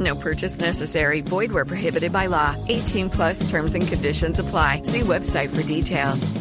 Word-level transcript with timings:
No 0.00 0.16
purchase 0.16 0.58
necessary. 0.58 1.20
Void 1.20 1.52
where 1.52 1.66
prohibited 1.66 2.12
by 2.12 2.26
law. 2.26 2.56
18 2.68 3.10
plus 3.10 3.48
terms 3.50 3.74
and 3.74 3.86
conditions 3.86 4.40
apply. 4.40 4.80
See 4.84 5.02
website 5.02 5.50
for 5.50 5.62
details. 5.62 6.32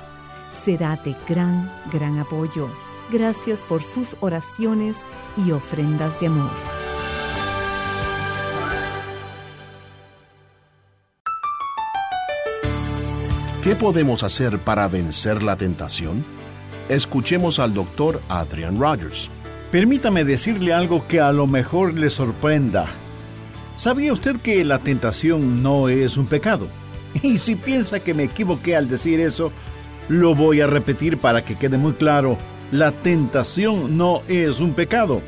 será 0.65 1.01
de 1.05 1.17
gran, 1.29 1.69
gran 1.93 2.21
apoyo. 2.21 2.69
Gracias 3.11 3.65
por 3.65 3.83
sus 3.83 4.17
oraciones 4.21 4.97
y 5.37 5.51
ofrendas 5.51 6.21
de 6.21 6.29
amor. 6.29 6.51
¿Qué 13.65 13.75
podemos 13.75 14.23
hacer 14.23 14.61
para 14.61 14.87
vencer 14.87 15.43
la 15.43 15.57
tentación? 15.57 16.25
Escuchemos 16.89 17.59
al 17.59 17.75
doctor 17.75 18.23
Adrian 18.29 18.79
Rogers. 18.79 19.29
Permítame 19.71 20.25
decirle 20.25 20.73
algo 20.73 21.07
que 21.09 21.21
a 21.21 21.33
lo 21.33 21.47
mejor 21.47 21.95
le 21.95 22.09
sorprenda. 22.09 22.87
¿Sabía 23.77 24.13
usted 24.13 24.37
que 24.37 24.65
la 24.65 24.79
tentación 24.79 25.63
no 25.63 25.89
es 25.89 26.17
un 26.17 26.27
pecado? 26.27 26.69
Y 27.23 27.39
si 27.39 27.57
piensa 27.57 28.01
que 28.01 28.15
me 28.15 28.25
equivoqué 28.25 28.77
al 28.77 28.89
decir 28.89 29.21
eso, 29.21 29.51
lo 30.09 30.35
voy 30.35 30.61
a 30.61 30.67
repetir 30.67 31.19
para 31.19 31.43
que 31.43 31.57
quede 31.57 31.79
muy 31.79 31.93
claro. 31.93 32.39
La 32.71 32.93
tentación 32.93 33.97
no 33.97 34.23
es 34.29 34.61
un 34.61 34.75
pecado. 34.75 35.21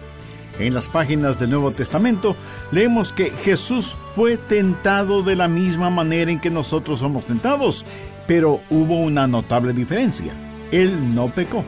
En 0.59 0.75
las 0.75 0.89
páginas 0.89 1.39
del 1.39 1.51
Nuevo 1.51 1.71
Testamento 1.71 2.37
leemos 2.73 3.13
que 3.13 3.31
Jesús 3.31 3.97
fue 4.15 4.37
tentado 4.37 5.23
de 5.23 5.37
la 5.37 5.49
misma 5.49 5.89
manera 5.89 6.31
en 6.31 6.41
que 6.41 6.51
nosotros 6.51 6.99
somos 6.99 7.25
tentados, 7.27 7.85
pero 8.27 8.61
hubo 8.71 8.97
una 8.97 9.27
notable 9.27 9.73
diferencia. 9.73 10.33
Él 10.71 11.15
no 11.15 11.29
pecó. 11.29 11.65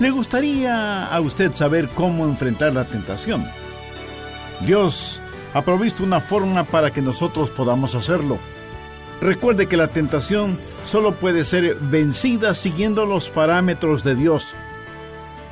¿Le 0.00 0.10
gustaría 0.10 1.06
a 1.06 1.20
usted 1.20 1.54
saber 1.54 1.88
cómo 1.94 2.24
enfrentar 2.24 2.72
la 2.72 2.84
tentación? 2.84 3.46
Dios 4.66 5.20
ha 5.52 5.62
provisto 5.62 6.02
una 6.02 6.20
forma 6.20 6.64
para 6.64 6.90
que 6.90 7.00
nosotros 7.00 7.48
podamos 7.50 7.94
hacerlo. 7.94 8.38
Recuerde 9.20 9.68
que 9.68 9.76
la 9.76 9.88
tentación 9.88 10.56
solo 10.84 11.12
puede 11.12 11.44
ser 11.44 11.76
vencida 11.76 12.54
siguiendo 12.54 13.06
los 13.06 13.28
parámetros 13.28 14.02
de 14.02 14.16
Dios. 14.16 14.48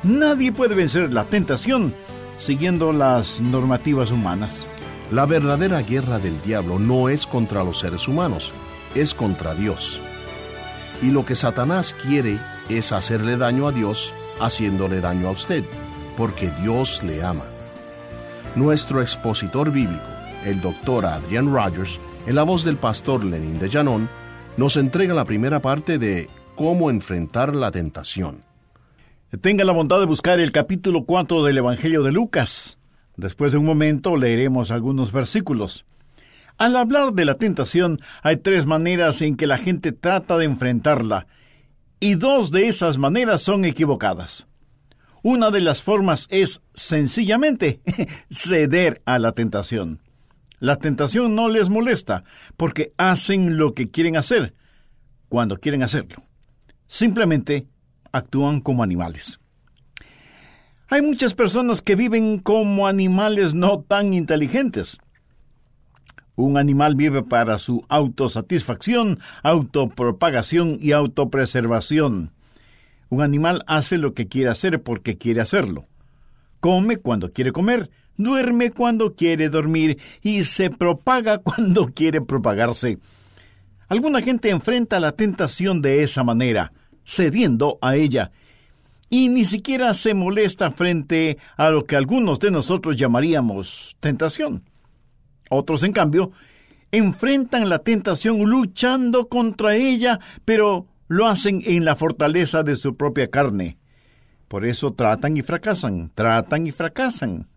Nadie 0.03 0.51
puede 0.51 0.75
vencer 0.75 1.13
la 1.13 1.23
tentación 1.23 1.95
siguiendo 2.37 2.91
las 2.91 3.39
normativas 3.39 4.11
humanas. 4.11 4.65
La 5.09 5.25
verdadera 5.25 5.81
guerra 5.81 6.19
del 6.19 6.41
diablo 6.41 6.79
no 6.79 7.07
es 7.07 7.25
contra 7.25 7.63
los 7.63 7.79
seres 7.79 8.09
humanos, 8.09 8.53
es 8.93 9.13
contra 9.13 9.53
Dios. 9.55 10.01
Y 11.01 11.11
lo 11.11 11.25
que 11.25 11.35
Satanás 11.35 11.95
quiere 12.05 12.39
es 12.67 12.91
hacerle 12.91 13.37
daño 13.37 13.67
a 13.67 13.71
Dios 13.71 14.13
haciéndole 14.39 15.01
daño 15.01 15.27
a 15.27 15.31
usted, 15.31 15.63
porque 16.17 16.51
Dios 16.61 17.03
le 17.03 17.23
ama. 17.23 17.45
Nuestro 18.55 19.01
expositor 19.01 19.71
bíblico, 19.71 20.03
el 20.45 20.61
doctor 20.61 21.05
Adrian 21.05 21.51
Rogers, 21.51 21.99
en 22.27 22.35
la 22.35 22.43
voz 22.43 22.63
del 22.63 22.77
pastor 22.77 23.23
Lenin 23.23 23.59
de 23.59 23.69
Llanón, 23.69 24.09
nos 24.57 24.77
entrega 24.77 25.13
la 25.13 25.25
primera 25.25 25.59
parte 25.59 25.97
de 25.97 26.29
Cómo 26.55 26.91
enfrentar 26.91 27.55
la 27.55 27.71
tentación. 27.71 28.43
Tenga 29.41 29.65
la 29.65 29.73
bondad 29.73 29.99
de 29.99 30.05
buscar 30.05 30.39
el 30.39 30.51
capítulo 30.51 31.05
4 31.05 31.43
del 31.43 31.57
Evangelio 31.57 32.03
de 32.03 32.11
Lucas. 32.11 32.77
Después 33.17 33.51
de 33.51 33.57
un 33.57 33.65
momento 33.65 34.15
leeremos 34.15 34.69
algunos 34.69 35.11
versículos. 35.11 35.85
Al 36.59 36.75
hablar 36.75 37.13
de 37.13 37.25
la 37.25 37.35
tentación, 37.35 37.99
hay 38.21 38.37
tres 38.37 38.67
maneras 38.67 39.23
en 39.23 39.35
que 39.35 39.47
la 39.47 39.57
gente 39.57 39.91
trata 39.91 40.37
de 40.37 40.45
enfrentarla, 40.45 41.25
y 42.03 42.15
dos 42.15 42.51
de 42.51 42.67
esas 42.67 42.97
maneras 42.97 43.41
son 43.41 43.63
equivocadas. 43.63 44.45
Una 45.21 45.51
de 45.51 45.61
las 45.61 45.81
formas 45.81 46.27
es 46.29 46.59
sencillamente 46.73 47.79
ceder 48.29 49.01
a 49.05 49.19
la 49.19 49.31
tentación. 49.31 50.01
La 50.59 50.75
tentación 50.75 51.33
no 51.33 51.47
les 51.47 51.69
molesta 51.69 52.25
porque 52.57 52.91
hacen 52.97 53.55
lo 53.55 53.73
que 53.73 53.89
quieren 53.89 54.17
hacer 54.17 54.53
cuando 55.29 55.55
quieren 55.55 55.81
hacerlo. 55.81 56.21
Simplemente 56.87 57.67
actúan 58.11 58.59
como 58.59 58.83
animales. 58.83 59.39
Hay 60.89 61.01
muchas 61.01 61.33
personas 61.33 61.81
que 61.81 61.95
viven 61.95 62.39
como 62.39 62.85
animales 62.85 63.53
no 63.53 63.79
tan 63.79 64.13
inteligentes. 64.13 64.97
Un 66.35 66.57
animal 66.57 66.95
vive 66.95 67.21
para 67.23 67.59
su 67.59 67.85
autosatisfacción, 67.89 69.19
autopropagación 69.43 70.77
y 70.81 70.91
autopreservación. 70.91 72.31
Un 73.09 73.21
animal 73.21 73.63
hace 73.67 73.99
lo 73.99 74.13
que 74.13 74.27
quiere 74.27 74.49
hacer 74.49 74.81
porque 74.81 75.17
quiere 75.17 75.41
hacerlo. 75.41 75.85
Come 76.59 76.97
cuando 76.97 77.31
quiere 77.31 77.51
comer, 77.51 77.91
duerme 78.17 78.71
cuando 78.71 79.13
quiere 79.13 79.49
dormir 79.49 79.99
y 80.21 80.43
se 80.45 80.71
propaga 80.71 81.37
cuando 81.43 81.87
quiere 81.87 82.21
propagarse. 82.21 82.97
Alguna 83.87 84.21
gente 84.21 84.49
enfrenta 84.49 84.99
la 84.99 85.11
tentación 85.11 85.81
de 85.81 86.03
esa 86.03 86.23
manera, 86.23 86.73
cediendo 87.05 87.77
a 87.81 87.95
ella, 87.95 88.31
y 89.09 89.29
ni 89.29 89.45
siquiera 89.45 89.93
se 89.93 90.15
molesta 90.15 90.71
frente 90.71 91.37
a 91.57 91.69
lo 91.69 91.85
que 91.85 91.95
algunos 91.95 92.39
de 92.39 92.49
nosotros 92.49 92.95
llamaríamos 92.95 93.95
tentación. 93.99 94.63
Otros, 95.53 95.83
en 95.83 95.93
cambio, 95.93 96.31
enfrentan 96.91 97.69
la 97.69 97.79
tentación 97.79 98.43
luchando 98.43 99.27
contra 99.29 99.75
ella, 99.75 100.19
pero 100.45 100.87
lo 101.07 101.27
hacen 101.27 101.61
en 101.65 101.85
la 101.85 101.95
fortaleza 101.95 102.63
de 102.63 102.75
su 102.75 102.95
propia 102.95 103.29
carne. 103.29 103.77
Por 104.47 104.65
eso 104.65 104.93
tratan 104.93 105.37
y 105.37 105.41
fracasan, 105.41 106.11
tratan 106.13 106.67
y 106.67 106.71
fracasan. 106.71 107.47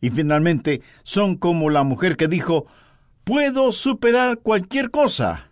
Y 0.00 0.10
finalmente 0.10 0.82
son 1.02 1.36
como 1.36 1.70
la 1.70 1.82
mujer 1.82 2.16
que 2.16 2.28
dijo, 2.28 2.66
puedo 3.24 3.72
superar 3.72 4.38
cualquier 4.38 4.90
cosa, 4.90 5.50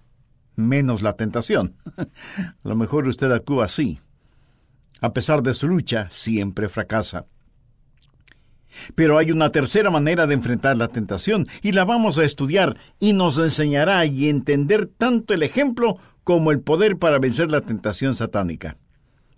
menos 0.57 1.03
la 1.03 1.15
tentación. 1.15 1.77
A 1.97 2.69
lo 2.69 2.77
mejor 2.77 3.09
usted 3.09 3.31
actúa 3.33 3.67
así. 3.67 3.99
A 5.01 5.13
pesar 5.13 5.43
de 5.43 5.55
su 5.55 5.69
lucha, 5.69 6.09
siempre 6.11 6.69
fracasa. 6.69 7.27
Pero 8.95 9.19
hay 9.19 9.31
una 9.31 9.51
tercera 9.51 9.91
manera 9.91 10.27
de 10.27 10.35
enfrentar 10.35 10.77
la 10.77 10.89
tentación 10.89 11.49
y 11.63 11.73
la 11.73 11.85
vamos 11.85 12.19
a 12.19 12.25
estudiar 12.25 12.77
y 13.01 13.13
nos 13.13 13.39
enseñará 13.39 14.05
y 14.07 14.29
entender 14.29 14.87
tanto 14.87 15.35
el 15.35 15.43
ejemplo 15.43 15.99
como 16.25 16.53
el 16.53 16.61
poder 16.61 16.97
para 16.97 17.19
vencer 17.19 17.51
la 17.51 17.61
tentación 17.61 18.15
satánica. 18.15 18.77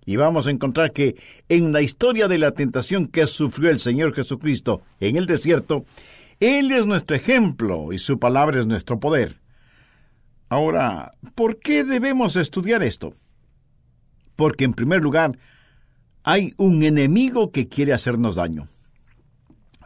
Y 0.06 0.16
vamos 0.16 0.46
a 0.46 0.50
encontrar 0.50 0.92
que 0.92 1.16
en 1.48 1.72
la 1.72 1.80
historia 1.80 2.28
de 2.28 2.38
la 2.38 2.52
tentación 2.52 3.08
que 3.08 3.26
sufrió 3.26 3.70
el 3.70 3.80
Señor 3.80 4.14
Jesucristo 4.14 4.82
en 5.00 5.16
el 5.16 5.26
desierto, 5.26 5.84
Él 6.40 6.72
es 6.72 6.86
nuestro 6.86 7.16
ejemplo 7.16 7.92
y 7.92 7.98
su 7.98 8.18
palabra 8.18 8.60
es 8.60 8.66
nuestro 8.66 9.00
poder. 9.00 9.40
Ahora, 10.50 11.12
¿por 11.34 11.58
qué 11.58 11.84
debemos 11.84 12.36
estudiar 12.36 12.82
esto? 12.82 13.14
Porque 14.36 14.64
en 14.64 14.74
primer 14.74 15.00
lugar, 15.00 15.38
hay 16.22 16.52
un 16.58 16.82
enemigo 16.82 17.50
que 17.50 17.68
quiere 17.68 17.92
hacernos 17.92 18.36
daño. 18.36 18.66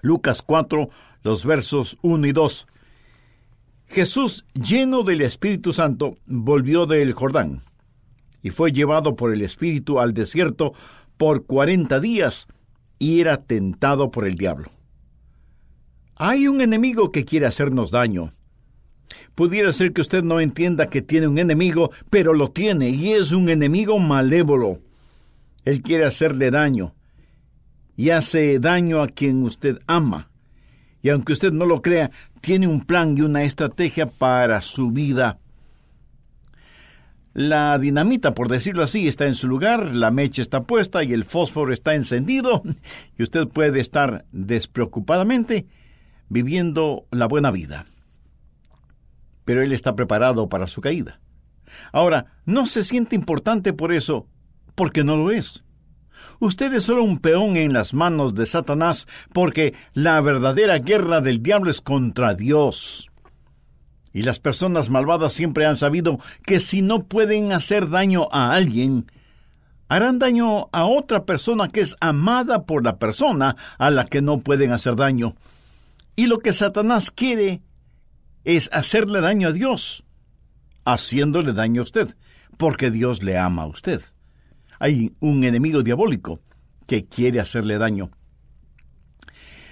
Lucas 0.03 0.43
4, 0.43 0.89
los 1.23 1.45
versos 1.45 1.99
1 2.03 2.27
y 2.27 2.33
2. 2.33 2.67
Jesús, 3.87 4.45
lleno 4.55 5.03
del 5.03 5.23
Espíritu 5.23 5.73
Santo, 5.73 6.19
volvió 6.27 6.87
del 6.87 7.12
Jordán 7.12 7.62
y 8.43 8.50
fue 8.50 8.73
llevado 8.73 9.17
por 9.17 9.33
el 9.33 9.43
Espíritu 9.43 9.99
al 9.99 10.15
desierto 10.15 10.73
por 11.17 11.47
cuarenta 11.47 11.99
días 11.99 12.47
y 12.99 13.21
era 13.21 13.43
tentado 13.43 14.11
por 14.11 14.27
el 14.27 14.37
diablo. 14.37 14.71
Hay 16.17 16.49
un 16.49 16.61
enemigo 16.61 17.12
que 17.12 17.25
quiere 17.25 17.47
hacernos 17.47 17.91
daño. 17.91 18.31
Pudiera 19.35 19.73
ser 19.73 19.93
que 19.93 20.00
usted 20.00 20.23
no 20.23 20.41
entienda 20.41 20.89
que 20.89 21.00
tiene 21.00 21.29
un 21.29 21.39
enemigo, 21.39 21.91
pero 22.11 22.35
lo 22.35 22.50
tiene 22.50 22.91
y 22.91 23.12
es 23.12 23.33
un 23.33 23.49
enemigo 23.49 23.99
malévolo. 23.99 24.79
Él 25.65 25.81
quiere 25.81 26.05
hacerle 26.05 26.50
daño 26.50 26.95
y 27.99 28.11
hace 28.11 28.61
daño 28.61 29.03
a 29.03 29.09
quien 29.09 29.43
usted 29.43 29.81
ama. 29.89 30.31
Y 31.03 31.09
aunque 31.09 31.33
usted 31.33 31.50
no 31.50 31.67
lo 31.67 31.83
crea, 31.83 32.12
tiene 32.41 32.69
un 32.69 32.83
plan 32.83 33.19
y 33.19 33.23
una 33.23 33.43
estrategia 33.43 34.06
para 34.06 34.62
su 34.62 34.93
vida. 34.93 35.41
La 37.35 37.77
dinamita, 37.77 38.35
por 38.35 38.49
decirlo 38.49 38.85
así, 38.85 39.09
está 39.09 39.27
en 39.27 39.35
su 39.35 39.49
lugar, 39.49 39.97
la 39.97 40.12
mecha 40.12 40.43
está 40.43 40.62
puesta 40.62 41.03
y 41.03 41.12
el 41.12 41.25
fósforo 41.25 41.73
está 41.73 41.97
encendido, 41.97 42.62
y 43.19 43.25
usted 43.25 43.49
puede 43.49 43.81
estar 43.81 44.27
despreocupadamente 44.31 45.67
viviendo 46.29 47.05
la 47.11 47.27
buena 47.27 47.50
vida. 47.50 47.85
Pero 49.45 49.61
él 49.61 49.73
está 49.73 49.97
preparado 49.97 50.49
para 50.49 50.69
su 50.69 50.81
caída. 50.81 51.21
Ahora, 51.91 52.27
no 52.45 52.67
se 52.67 52.85
siente 52.85 53.17
importante 53.17 53.73
por 53.73 53.93
eso, 53.93 54.29
porque 54.77 55.03
no 55.03 55.17
lo 55.17 55.33
es. 55.33 55.65
Usted 56.41 56.73
es 56.75 56.85
solo 56.85 57.03
un 57.03 57.19
peón 57.19 57.56
en 57.56 57.73
las 57.73 57.94
manos 57.94 58.35
de 58.35 58.47
Satanás, 58.47 59.06
porque 59.32 59.75
la 59.94 60.20
verdadera 60.20 60.79
guerra 60.79 61.20
del 61.20 61.43
diablo 61.43 61.70
es 61.70 61.81
contra 61.81 62.35
Dios. 62.35 63.11
Y 64.12 64.23
las 64.23 64.38
personas 64.38 64.91
malvadas 64.91 65.32
siempre 65.32 65.67
han 65.67 65.76
sabido 65.76 66.19
que 66.44 66.61
si 66.61 66.82
no 66.82 67.05
pueden 67.05 67.53
hacer 67.53 67.91
daño 67.91 68.29
a 68.32 68.53
alguien, 68.55 69.11
harán 69.88 70.19
daño 70.19 70.69
a 70.73 70.85
otra 70.85 71.25
persona 71.25 71.69
que 71.69 71.81
es 71.81 71.97
amada 72.00 72.64
por 72.64 72.85
la 72.85 72.99
persona 72.99 73.56
a 73.79 73.91
la 73.91 74.06
que 74.06 74.23
no 74.23 74.41
pueden 74.41 74.73
hacer 74.73 74.97
daño. 74.97 75.35
Y 76.17 76.26
lo 76.26 76.38
que 76.38 76.53
Satanás 76.53 77.11
quiere 77.11 77.62
es 78.44 78.71
hacerle 78.73 79.21
daño 79.21 79.49
a 79.49 79.53
Dios, 79.53 80.05
haciéndole 80.85 81.53
daño 81.53 81.82
a 81.82 81.85
usted, 81.85 82.17
porque 82.56 82.91
Dios 82.91 83.23
le 83.23 83.38
ama 83.38 83.62
a 83.62 83.67
usted. 83.67 84.03
Hay 84.78 85.12
un 85.20 85.44
enemigo 85.44 85.82
diabólico 85.82 86.40
que 86.86 87.06
quiere 87.06 87.40
hacerle 87.40 87.78
daño. 87.78 88.10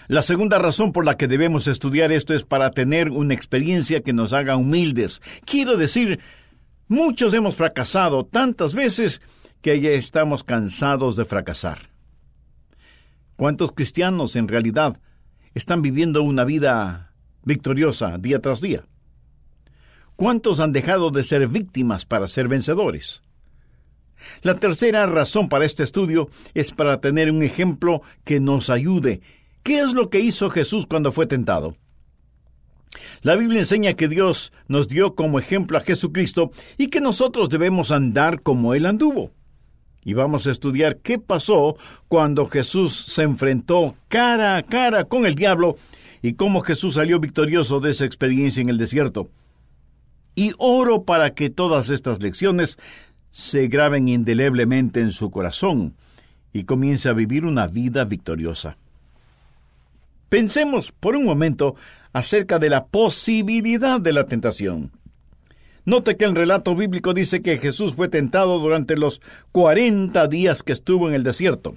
La 0.08 0.22
segunda 0.22 0.58
razón 0.58 0.92
por 0.92 1.04
la 1.04 1.16
que 1.16 1.26
debemos 1.26 1.66
estudiar 1.66 2.12
esto 2.12 2.34
es 2.34 2.44
para 2.44 2.70
tener 2.70 3.10
una 3.10 3.34
experiencia 3.34 4.02
que 4.02 4.12
nos 4.12 4.32
haga 4.32 4.56
humildes. 4.56 5.20
Quiero 5.44 5.76
decir, 5.76 6.20
muchos 6.86 7.34
hemos 7.34 7.56
fracasado 7.56 8.24
tantas 8.24 8.72
veces 8.72 9.20
que 9.62 9.80
ya 9.80 9.90
estamos 9.90 10.44
cansados 10.44 11.16
de 11.16 11.24
fracasar. 11.24 11.90
¿Cuántos 13.36 13.72
cristianos 13.72 14.36
en 14.36 14.46
realidad 14.46 15.00
están 15.54 15.82
viviendo 15.82 16.22
una 16.22 16.44
vida 16.44 17.12
victoriosa 17.42 18.16
día 18.18 18.40
tras 18.40 18.60
día? 18.60 18.86
¿Cuántos 20.14 20.60
han 20.60 20.72
dejado 20.72 21.10
de 21.10 21.24
ser 21.24 21.48
víctimas 21.48 22.06
para 22.06 22.28
ser 22.28 22.46
vencedores? 22.46 23.22
La 24.42 24.54
tercera 24.54 25.06
razón 25.06 25.48
para 25.48 25.64
este 25.64 25.82
estudio 25.82 26.28
es 26.54 26.72
para 26.72 27.00
tener 27.00 27.30
un 27.30 27.42
ejemplo 27.42 28.02
que 28.24 28.40
nos 28.40 28.70
ayude 28.70 29.20
¿Qué 29.66 29.80
es 29.80 29.94
lo 29.94 30.10
que 30.10 30.20
hizo 30.20 30.48
Jesús 30.48 30.86
cuando 30.86 31.10
fue 31.10 31.26
tentado? 31.26 31.74
La 33.22 33.34
Biblia 33.34 33.58
enseña 33.58 33.94
que 33.94 34.06
Dios 34.06 34.52
nos 34.68 34.86
dio 34.86 35.16
como 35.16 35.40
ejemplo 35.40 35.76
a 35.76 35.80
Jesucristo 35.80 36.52
y 36.78 36.86
que 36.86 37.00
nosotros 37.00 37.48
debemos 37.48 37.90
andar 37.90 38.42
como 38.42 38.74
Él 38.74 38.86
anduvo. 38.86 39.32
Y 40.04 40.14
vamos 40.14 40.46
a 40.46 40.52
estudiar 40.52 40.98
qué 40.98 41.18
pasó 41.18 41.76
cuando 42.06 42.46
Jesús 42.46 43.06
se 43.08 43.24
enfrentó 43.24 43.96
cara 44.06 44.56
a 44.56 44.62
cara 44.62 45.02
con 45.02 45.26
el 45.26 45.34
diablo 45.34 45.74
y 46.22 46.34
cómo 46.34 46.60
Jesús 46.60 46.94
salió 46.94 47.18
victorioso 47.18 47.80
de 47.80 47.90
esa 47.90 48.04
experiencia 48.04 48.60
en 48.60 48.68
el 48.68 48.78
desierto. 48.78 49.30
Y 50.36 50.52
oro 50.58 51.02
para 51.02 51.34
que 51.34 51.50
todas 51.50 51.88
estas 51.88 52.22
lecciones 52.22 52.78
se 53.36 53.68
graben 53.68 54.08
indeleblemente 54.08 55.00
en 55.00 55.10
su 55.10 55.30
corazón 55.30 55.94
y 56.54 56.64
comience 56.64 57.10
a 57.10 57.12
vivir 57.12 57.44
una 57.44 57.66
vida 57.66 58.06
victoriosa. 58.06 58.78
Pensemos 60.30 60.90
por 60.90 61.16
un 61.16 61.26
momento 61.26 61.76
acerca 62.14 62.58
de 62.58 62.70
la 62.70 62.86
posibilidad 62.86 64.00
de 64.00 64.14
la 64.14 64.24
tentación. 64.24 64.90
Note 65.84 66.16
que 66.16 66.24
el 66.24 66.34
relato 66.34 66.74
bíblico 66.74 67.12
dice 67.12 67.42
que 67.42 67.58
Jesús 67.58 67.94
fue 67.94 68.08
tentado 68.08 68.58
durante 68.58 68.96
los 68.96 69.20
cuarenta 69.52 70.28
días 70.28 70.62
que 70.62 70.72
estuvo 70.72 71.06
en 71.06 71.14
el 71.14 71.22
desierto. 71.22 71.76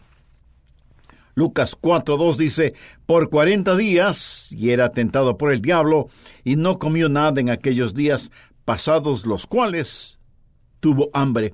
Lucas 1.36 1.76
4.2 1.78 2.38
dice, 2.38 2.74
por 3.06 3.30
cuarenta 3.30 3.76
días, 3.76 4.50
y 4.54 4.70
era 4.70 4.94
tentado 4.94 5.38
por 5.38 5.52
el 5.52 5.62
diablo, 5.62 6.08
y 6.46 6.56
no 6.56 6.80
comió 6.80 7.10
nada 7.10 7.42
en 7.42 7.50
aquellos 7.50 7.94
días, 7.94 8.32
pasados 8.64 9.26
los 9.26 9.46
cuales 9.46 10.19
tuvo 10.80 11.10
hambre. 11.14 11.54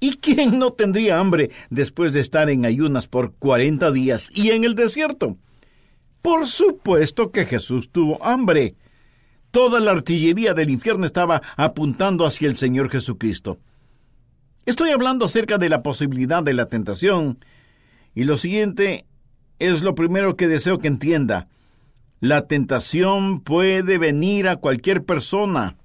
¿Y 0.00 0.16
quién 0.16 0.58
no 0.58 0.72
tendría 0.72 1.20
hambre 1.20 1.50
después 1.70 2.12
de 2.12 2.20
estar 2.20 2.50
en 2.50 2.64
ayunas 2.64 3.06
por 3.06 3.34
cuarenta 3.34 3.92
días 3.92 4.30
y 4.34 4.50
en 4.50 4.64
el 4.64 4.74
desierto? 4.74 5.36
Por 6.22 6.46
supuesto 6.46 7.30
que 7.30 7.46
Jesús 7.46 7.90
tuvo 7.90 8.24
hambre. 8.24 8.74
Toda 9.52 9.80
la 9.80 9.90
artillería 9.90 10.54
del 10.54 10.70
infierno 10.70 11.06
estaba 11.06 11.42
apuntando 11.56 12.26
hacia 12.26 12.48
el 12.48 12.56
Señor 12.56 12.90
Jesucristo. 12.90 13.58
Estoy 14.64 14.90
hablando 14.90 15.26
acerca 15.26 15.58
de 15.58 15.68
la 15.68 15.82
posibilidad 15.82 16.42
de 16.42 16.54
la 16.54 16.66
tentación, 16.66 17.38
y 18.14 18.24
lo 18.24 18.36
siguiente 18.36 19.06
es 19.58 19.82
lo 19.82 19.94
primero 19.94 20.36
que 20.36 20.48
deseo 20.48 20.78
que 20.78 20.88
entienda. 20.88 21.48
La 22.20 22.46
tentación 22.46 23.40
puede 23.40 23.98
venir 23.98 24.48
a 24.48 24.56
cualquier 24.56 25.04
persona. 25.04 25.76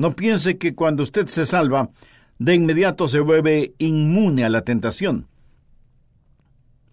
No 0.00 0.12
piense 0.12 0.56
que 0.56 0.74
cuando 0.74 1.02
usted 1.02 1.26
se 1.26 1.44
salva, 1.44 1.90
de 2.38 2.54
inmediato 2.54 3.06
se 3.06 3.20
vuelve 3.20 3.74
inmune 3.76 4.46
a 4.46 4.48
la 4.48 4.62
tentación. 4.62 5.26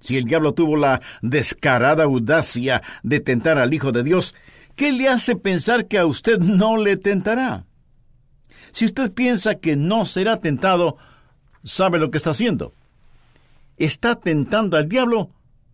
Si 0.01 0.17
el 0.17 0.25
diablo 0.25 0.53
tuvo 0.53 0.75
la 0.75 0.99
descarada 1.21 2.03
audacia 2.03 2.81
de 3.03 3.21
tentar 3.21 3.59
al 3.59 3.73
Hijo 3.73 3.93
de 3.93 4.03
Dios, 4.03 4.35
¿qué 4.75 4.91
le 4.91 5.07
hace 5.07 5.37
pensar 5.37 5.87
que 5.87 5.97
a 5.97 6.05
usted 6.05 6.39
no 6.39 6.75
le 6.75 6.97
tentará? 6.97 7.65
Si 8.73 8.83
usted 8.83 9.13
piensa 9.13 9.55
que 9.55 9.77
no 9.77 10.05
será 10.05 10.41
tentado, 10.41 10.97
sabe 11.63 11.99
lo 11.99 12.11
que 12.11 12.17
está 12.17 12.31
haciendo. 12.31 12.73
Está 13.77 14.15
tentando 14.15 14.75
al 14.75 14.89
diablo 14.89 15.29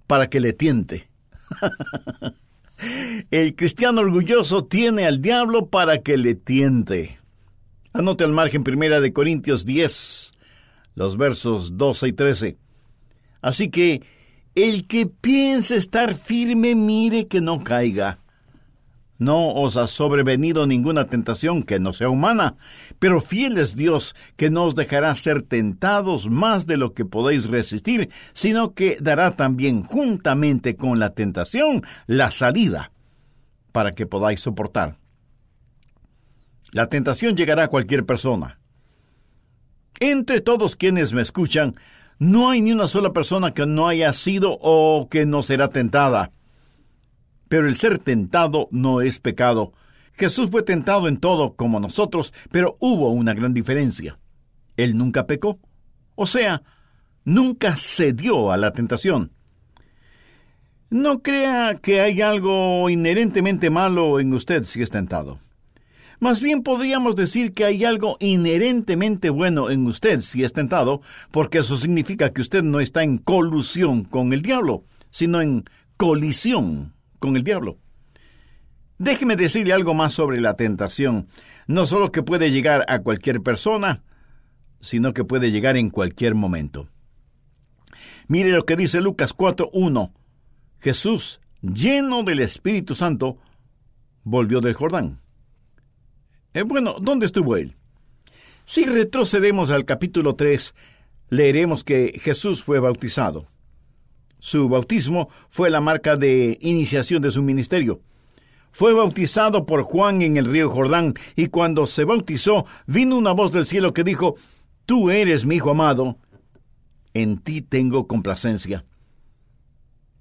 para 0.05 0.29
que 0.29 0.39
le 0.39 0.53
tiente. 0.53 1.09
el 3.31 3.55
cristiano 3.55 4.01
orgulloso 4.01 4.65
tiene 4.65 5.07
al 5.07 5.19
diablo 5.19 5.65
para 5.65 6.03
que 6.03 6.17
le 6.17 6.35
tiente. 6.35 7.22
Anote 7.95 8.23
al 8.23 8.31
margen 8.31 8.63
primera 8.63 9.01
de 9.01 9.13
Corintios 9.13 9.65
10, 9.65 10.31
los 10.95 11.15
versos 11.15 11.77
12 11.77 12.07
y 12.07 12.13
13. 12.13 12.57
Así 13.39 13.69
que 13.69 14.01
el 14.55 14.87
que 14.87 15.05
piense 15.05 15.75
estar 15.75 16.15
firme, 16.15 16.73
mire 16.73 17.27
que 17.27 17.39
no 17.39 17.63
caiga. 17.63 18.17
No 19.19 19.53
os 19.53 19.77
ha 19.77 19.85
sobrevenido 19.85 20.65
ninguna 20.65 21.05
tentación 21.05 21.61
que 21.61 21.79
no 21.79 21.93
sea 21.93 22.09
humana, 22.09 22.55
pero 22.97 23.21
fiel 23.21 23.59
es 23.59 23.75
Dios, 23.75 24.15
que 24.37 24.49
no 24.49 24.63
os 24.63 24.73
dejará 24.73 25.13
ser 25.13 25.43
tentados 25.43 26.31
más 26.31 26.65
de 26.65 26.77
lo 26.77 26.95
que 26.95 27.05
podéis 27.05 27.45
resistir, 27.45 28.09
sino 28.33 28.73
que 28.73 28.97
dará 29.01 29.35
también 29.35 29.83
juntamente 29.83 30.75
con 30.75 30.97
la 30.97 31.11
tentación 31.11 31.83
la 32.07 32.31
salida, 32.31 32.91
para 33.71 33.91
que 33.91 34.07
podáis 34.07 34.41
soportar. 34.41 35.02
La 36.73 36.87
tentación 36.87 37.37
llegará 37.37 37.65
a 37.65 37.67
cualquier 37.67 38.03
persona. 38.03 38.59
Entre 39.99 40.41
todos 40.41 40.75
quienes 40.75 41.13
me 41.13 41.21
escuchan, 41.21 41.75
no 42.17 42.49
hay 42.49 42.61
ni 42.61 42.71
una 42.71 42.87
sola 42.87 43.13
persona 43.13 43.51
que 43.51 43.67
no 43.67 43.87
haya 43.87 44.11
sido 44.11 44.57
o 44.59 45.07
que 45.07 45.27
no 45.27 45.43
será 45.43 45.69
tentada. 45.69 46.31
Pero 47.47 47.67
el 47.67 47.75
ser 47.75 47.99
tentado 47.99 48.69
no 48.71 49.01
es 49.01 49.19
pecado. 49.19 49.73
Jesús 50.13 50.49
fue 50.49 50.63
tentado 50.63 51.07
en 51.07 51.17
todo 51.17 51.53
como 51.55 51.79
nosotros, 51.79 52.33
pero 52.49 52.75
hubo 52.79 53.09
una 53.09 53.35
gran 53.35 53.53
diferencia. 53.53 54.17
Él 54.75 54.97
nunca 54.97 55.27
pecó. 55.27 55.59
O 56.15 56.25
sea, 56.25 56.63
nunca 57.23 57.75
cedió 57.77 58.51
a 58.51 58.57
la 58.57 58.73
tentación. 58.73 59.31
No 60.89 61.21
crea 61.21 61.75
que 61.79 62.01
hay 62.01 62.21
algo 62.21 62.89
inherentemente 62.89 63.69
malo 63.69 64.19
en 64.19 64.33
usted 64.33 64.63
si 64.63 64.81
es 64.81 64.89
tentado. 64.89 65.37
Más 66.23 66.41
bien 66.41 66.63
podríamos 66.63 67.17
decir 67.17 67.53
que 67.53 67.65
hay 67.65 67.83
algo 67.83 68.15
inherentemente 68.21 69.29
bueno 69.29 69.69
en 69.69 69.85
usted 69.85 70.21
si 70.21 70.45
es 70.45 70.53
tentado, 70.53 71.01
porque 71.31 71.57
eso 71.57 71.75
significa 71.75 72.31
que 72.31 72.39
usted 72.39 72.63
no 72.63 72.79
está 72.79 73.03
en 73.03 73.17
colusión 73.17 74.05
con 74.05 74.31
el 74.31 74.41
diablo, 74.41 74.85
sino 75.09 75.41
en 75.41 75.65
colisión 75.97 76.93
con 77.19 77.35
el 77.35 77.43
diablo. 77.43 77.77
Déjeme 78.97 79.35
decirle 79.35 79.73
algo 79.73 79.95
más 79.95 80.13
sobre 80.13 80.39
la 80.39 80.53
tentación. 80.55 81.27
No 81.67 81.85
solo 81.85 82.13
que 82.13 82.23
puede 82.23 82.51
llegar 82.51 82.85
a 82.87 82.99
cualquier 82.99 83.41
persona, 83.41 84.01
sino 84.79 85.13
que 85.13 85.25
puede 85.25 85.51
llegar 85.51 85.75
en 85.75 85.89
cualquier 85.89 86.35
momento. 86.35 86.87
Mire 88.29 88.51
lo 88.51 88.63
que 88.63 88.77
dice 88.77 89.01
Lucas 89.01 89.35
4.1. 89.35 90.13
Jesús, 90.79 91.41
lleno 91.61 92.23
del 92.23 92.39
Espíritu 92.39 92.95
Santo, 92.95 93.39
volvió 94.23 94.61
del 94.61 94.73
Jordán. 94.73 95.19
Eh, 96.53 96.61
bueno, 96.63 96.95
¿dónde 97.01 97.25
estuvo 97.25 97.57
él? 97.57 97.75
Si 98.65 98.85
retrocedemos 98.85 99.71
al 99.71 99.85
capítulo 99.85 100.35
3, 100.35 100.75
leeremos 101.29 101.83
que 101.83 102.19
Jesús 102.21 102.63
fue 102.63 102.79
bautizado. 102.79 103.45
Su 104.39 104.69
bautismo 104.69 105.29
fue 105.49 105.69
la 105.69 105.81
marca 105.81 106.15
de 106.15 106.57
iniciación 106.61 107.21
de 107.21 107.31
su 107.31 107.41
ministerio. 107.41 108.01
Fue 108.71 108.93
bautizado 108.93 109.65
por 109.65 109.83
Juan 109.83 110.21
en 110.21 110.37
el 110.37 110.45
río 110.45 110.69
Jordán, 110.69 111.13
y 111.35 111.47
cuando 111.47 111.87
se 111.87 112.03
bautizó, 112.03 112.65
vino 112.85 113.17
una 113.17 113.31
voz 113.31 113.51
del 113.51 113.65
cielo 113.65 113.93
que 113.93 114.03
dijo, 114.03 114.35
Tú 114.85 115.09
eres 115.09 115.45
mi 115.45 115.55
Hijo 115.55 115.71
amado, 115.71 116.17
en 117.13 117.37
ti 117.37 117.61
tengo 117.61 118.07
complacencia. 118.07 118.85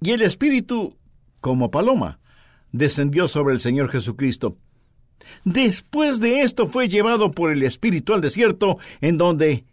Y 0.01 0.11
el 0.11 0.21
Espíritu, 0.21 0.97
como 1.41 1.69
paloma, 1.69 2.19
descendió 2.71 3.27
sobre 3.27 3.53
el 3.53 3.59
Señor 3.59 3.89
Jesucristo. 3.89 4.57
Después 5.43 6.19
de 6.19 6.41
esto 6.41 6.67
fue 6.67 6.89
llevado 6.89 7.31
por 7.31 7.51
el 7.51 7.63
Espíritu 7.63 8.13
al 8.13 8.21
desierto, 8.21 8.77
en 9.01 9.17
donde 9.17 9.65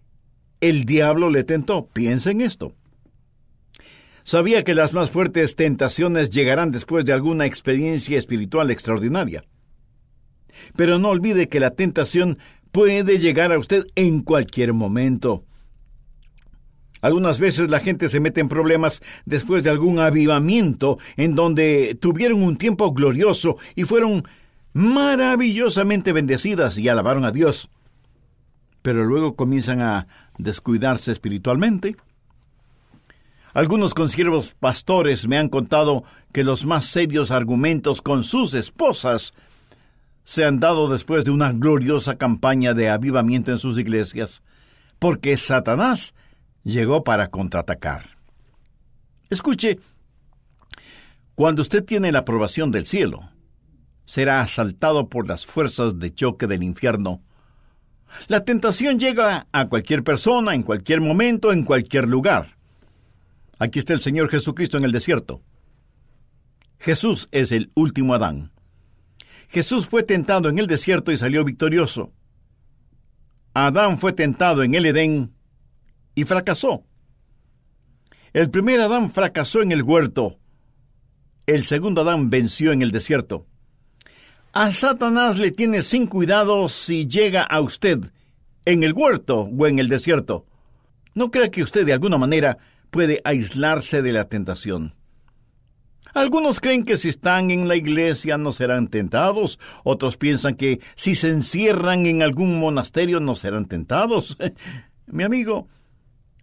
el 0.60 0.84
diablo 0.84 1.30
le 1.30 1.44
tentó. 1.44 1.86
Piensa 1.86 2.30
en 2.30 2.40
esto. 2.40 2.72
Sabía 4.24 4.64
que 4.64 4.74
las 4.74 4.92
más 4.92 5.10
fuertes 5.10 5.56
tentaciones 5.56 6.30
llegarán 6.30 6.70
después 6.70 7.04
de 7.04 7.12
alguna 7.12 7.46
experiencia 7.46 8.18
espiritual 8.18 8.70
extraordinaria. 8.70 9.42
Pero 10.76 10.98
no 10.98 11.08
olvide 11.08 11.48
que 11.48 11.60
la 11.60 11.70
tentación 11.70 12.38
puede 12.72 13.18
llegar 13.18 13.52
a 13.52 13.58
usted 13.58 13.84
en 13.94 14.20
cualquier 14.20 14.72
momento. 14.72 15.42
Algunas 17.00 17.38
veces 17.38 17.70
la 17.70 17.80
gente 17.80 18.08
se 18.08 18.20
mete 18.20 18.40
en 18.40 18.48
problemas 18.48 19.00
después 19.24 19.62
de 19.62 19.70
algún 19.70 19.98
avivamiento 19.98 20.98
en 21.16 21.34
donde 21.34 21.96
tuvieron 21.98 22.42
un 22.42 22.56
tiempo 22.56 22.92
glorioso 22.92 23.56
y 23.74 23.84
fueron 23.84 24.24
maravillosamente 24.72 26.12
bendecidas 26.12 26.78
y 26.78 26.88
alabaron 26.88 27.24
a 27.24 27.32
Dios. 27.32 27.70
Pero 28.82 29.04
luego 29.04 29.36
comienzan 29.36 29.80
a 29.82 30.06
descuidarse 30.38 31.12
espiritualmente. 31.12 31.96
Algunos 33.52 33.94
consiervos 33.94 34.54
pastores 34.58 35.26
me 35.26 35.36
han 35.36 35.48
contado 35.48 36.04
que 36.32 36.44
los 36.44 36.64
más 36.64 36.86
serios 36.86 37.30
argumentos 37.30 38.00
con 38.00 38.22
sus 38.22 38.54
esposas 38.54 39.34
se 40.24 40.44
han 40.44 40.60
dado 40.60 40.88
después 40.88 41.24
de 41.24 41.32
una 41.32 41.52
gloriosa 41.52 42.16
campaña 42.16 42.74
de 42.74 42.88
avivamiento 42.88 43.50
en 43.50 43.58
sus 43.58 43.76
iglesias, 43.78 44.42
porque 45.00 45.36
Satanás 45.36 46.14
llegó 46.62 47.02
para 47.02 47.28
contraatacar. 47.28 48.16
Escuche, 49.28 49.80
cuando 51.34 51.62
usted 51.62 51.84
tiene 51.84 52.12
la 52.12 52.20
aprobación 52.20 52.70
del 52.70 52.86
cielo, 52.86 53.29
será 54.10 54.40
asaltado 54.40 55.08
por 55.08 55.28
las 55.28 55.46
fuerzas 55.46 56.00
de 56.00 56.12
choque 56.12 56.48
del 56.48 56.64
infierno. 56.64 57.22
La 58.26 58.44
tentación 58.44 58.98
llega 58.98 59.46
a 59.52 59.68
cualquier 59.68 60.02
persona, 60.02 60.56
en 60.56 60.64
cualquier 60.64 61.00
momento, 61.00 61.52
en 61.52 61.62
cualquier 61.62 62.08
lugar. 62.08 62.56
Aquí 63.60 63.78
está 63.78 63.92
el 63.92 64.00
Señor 64.00 64.28
Jesucristo 64.28 64.78
en 64.78 64.84
el 64.84 64.90
desierto. 64.90 65.42
Jesús 66.80 67.28
es 67.30 67.52
el 67.52 67.70
último 67.76 68.12
Adán. 68.12 68.50
Jesús 69.48 69.86
fue 69.86 70.02
tentado 70.02 70.48
en 70.48 70.58
el 70.58 70.66
desierto 70.66 71.12
y 71.12 71.16
salió 71.16 71.44
victorioso. 71.44 72.12
Adán 73.54 74.00
fue 74.00 74.12
tentado 74.12 74.64
en 74.64 74.74
el 74.74 74.86
Edén 74.86 75.32
y 76.16 76.24
fracasó. 76.24 76.82
El 78.32 78.50
primer 78.50 78.80
Adán 78.80 79.12
fracasó 79.12 79.62
en 79.62 79.70
el 79.70 79.84
huerto. 79.84 80.40
El 81.46 81.62
segundo 81.62 82.00
Adán 82.00 82.28
venció 82.28 82.72
en 82.72 82.82
el 82.82 82.90
desierto. 82.90 83.46
A 84.52 84.72
Satanás 84.72 85.36
le 85.38 85.52
tiene 85.52 85.80
sin 85.80 86.08
cuidado 86.08 86.68
si 86.68 87.06
llega 87.06 87.44
a 87.44 87.60
usted 87.60 88.10
en 88.64 88.82
el 88.82 88.94
huerto 88.94 89.42
o 89.42 89.66
en 89.68 89.78
el 89.78 89.88
desierto. 89.88 90.44
No 91.14 91.30
crea 91.30 91.52
que 91.52 91.62
usted 91.62 91.86
de 91.86 91.92
alguna 91.92 92.18
manera 92.18 92.58
puede 92.90 93.20
aislarse 93.22 94.02
de 94.02 94.10
la 94.10 94.24
tentación. 94.24 94.94
Algunos 96.14 96.58
creen 96.58 96.84
que 96.84 96.96
si 96.96 97.08
están 97.08 97.52
en 97.52 97.68
la 97.68 97.76
iglesia 97.76 98.38
no 98.38 98.50
serán 98.50 98.88
tentados, 98.88 99.60
otros 99.84 100.16
piensan 100.16 100.56
que 100.56 100.80
si 100.96 101.14
se 101.14 101.28
encierran 101.28 102.06
en 102.06 102.20
algún 102.20 102.58
monasterio 102.58 103.20
no 103.20 103.36
serán 103.36 103.66
tentados. 103.66 104.36
Mi 105.06 105.22
amigo, 105.22 105.68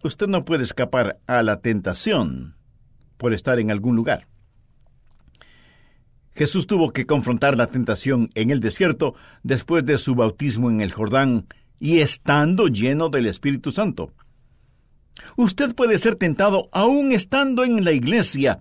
usted 0.02 0.28
no 0.28 0.46
puede 0.46 0.64
escapar 0.64 1.18
a 1.26 1.42
la 1.42 1.60
tentación 1.60 2.56
por 3.18 3.34
estar 3.34 3.58
en 3.58 3.70
algún 3.70 3.96
lugar. 3.96 4.26
Jesús 6.38 6.68
tuvo 6.68 6.92
que 6.92 7.04
confrontar 7.04 7.56
la 7.56 7.66
tentación 7.66 8.30
en 8.36 8.52
el 8.52 8.60
desierto 8.60 9.16
después 9.42 9.84
de 9.84 9.98
su 9.98 10.14
bautismo 10.14 10.70
en 10.70 10.80
el 10.80 10.92
Jordán 10.92 11.48
y 11.80 11.98
estando 11.98 12.68
lleno 12.68 13.08
del 13.08 13.26
Espíritu 13.26 13.72
Santo. 13.72 14.12
Usted 15.36 15.74
puede 15.74 15.98
ser 15.98 16.14
tentado 16.14 16.68
aún 16.70 17.10
estando 17.10 17.64
en 17.64 17.84
la 17.84 17.90
iglesia. 17.90 18.60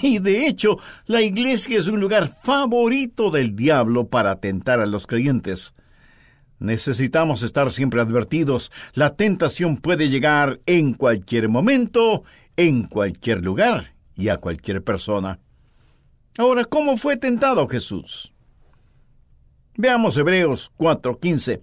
Y 0.00 0.20
de 0.20 0.46
hecho, 0.46 0.78
la 1.06 1.22
iglesia 1.22 1.76
es 1.76 1.88
un 1.88 1.98
lugar 1.98 2.38
favorito 2.40 3.32
del 3.32 3.56
diablo 3.56 4.06
para 4.06 4.36
tentar 4.36 4.78
a 4.78 4.86
los 4.86 5.08
creyentes. 5.08 5.74
Necesitamos 6.60 7.42
estar 7.42 7.72
siempre 7.72 8.00
advertidos. 8.00 8.70
La 8.94 9.16
tentación 9.16 9.76
puede 9.76 10.08
llegar 10.08 10.60
en 10.66 10.94
cualquier 10.94 11.48
momento, 11.48 12.22
en 12.56 12.84
cualquier 12.84 13.42
lugar 13.42 13.92
y 14.14 14.28
a 14.28 14.36
cualquier 14.36 14.84
persona. 14.84 15.40
Ahora, 16.38 16.64
¿cómo 16.64 16.96
fue 16.96 17.18
tentado 17.18 17.68
Jesús? 17.68 18.32
Veamos 19.76 20.16
Hebreos 20.16 20.72
4:15. 20.78 21.60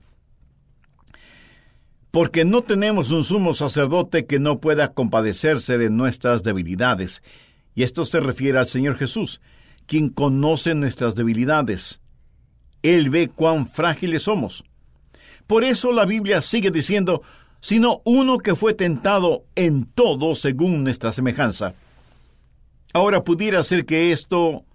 Porque 2.12 2.46
no 2.46 2.62
tenemos 2.62 3.10
un 3.10 3.24
sumo 3.24 3.56
sacerdote 3.56 4.28
que 4.28 4.38
no 4.38 4.60
pueda 4.60 4.94
compadecerse 4.94 5.80
de 5.80 5.90
nuestras 5.90 6.44
debilidades. 6.44 7.24
Y 7.74 7.82
esto 7.82 8.06
se 8.06 8.20
refiere 8.20 8.60
al 8.60 8.68
Señor 8.68 8.96
Jesús, 8.96 9.42
quien 9.88 10.10
conoce 10.10 10.76
nuestras 10.76 11.16
debilidades. 11.16 12.00
Él 12.84 13.10
ve 13.10 13.28
cuán 13.28 13.68
frágiles 13.68 14.24
somos. 14.24 14.64
Por 15.48 15.64
eso 15.64 15.92
la 15.92 16.06
Biblia 16.06 16.44
sigue 16.44 16.70
diciendo, 16.70 17.24
sino 17.60 18.02
uno 18.06 18.38
que 18.38 18.56
fue 18.56 18.76
tentado 18.76 19.46
en 19.56 19.86
todo 19.86 20.36
según 20.36 20.84
nuestra 20.84 21.12
semejanza 21.12 21.74
Ahora 22.94 23.24
pudiera 23.24 23.64
ser 23.64 23.86
que 23.86 24.12
esto 24.12 24.66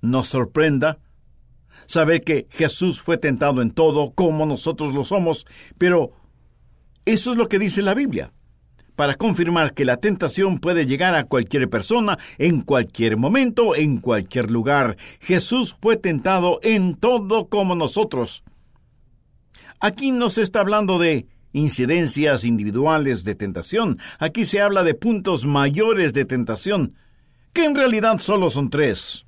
nos 0.00 0.28
sorprenda, 0.28 0.98
saber 1.86 2.22
que 2.22 2.46
Jesús 2.50 3.00
fue 3.00 3.18
tentado 3.18 3.62
en 3.62 3.70
todo 3.70 4.12
como 4.12 4.46
nosotros 4.46 4.94
lo 4.94 5.04
somos, 5.04 5.46
pero 5.78 6.12
eso 7.04 7.30
es 7.30 7.36
lo 7.36 7.48
que 7.48 7.60
dice 7.60 7.82
la 7.82 7.94
Biblia, 7.94 8.32
para 8.96 9.14
confirmar 9.14 9.74
que 9.74 9.84
la 9.84 9.98
tentación 9.98 10.58
puede 10.58 10.86
llegar 10.86 11.14
a 11.14 11.24
cualquier 11.24 11.70
persona, 11.70 12.18
en 12.38 12.62
cualquier 12.62 13.16
momento, 13.16 13.76
en 13.76 13.98
cualquier 13.98 14.50
lugar. 14.50 14.96
Jesús 15.20 15.76
fue 15.80 15.96
tentado 15.96 16.58
en 16.62 16.96
todo 16.96 17.48
como 17.48 17.76
nosotros. 17.76 18.42
Aquí 19.80 20.10
no 20.10 20.30
se 20.30 20.42
está 20.42 20.60
hablando 20.60 20.98
de 20.98 21.26
incidencias 21.52 22.44
individuales 22.44 23.24
de 23.24 23.34
tentación, 23.34 23.98
aquí 24.18 24.46
se 24.46 24.60
habla 24.60 24.84
de 24.84 24.94
puntos 24.94 25.44
mayores 25.44 26.12
de 26.12 26.24
tentación, 26.24 26.94
que 27.52 27.64
en 27.64 27.74
realidad 27.74 28.18
solo 28.18 28.50
son 28.50 28.70
tres. 28.70 29.24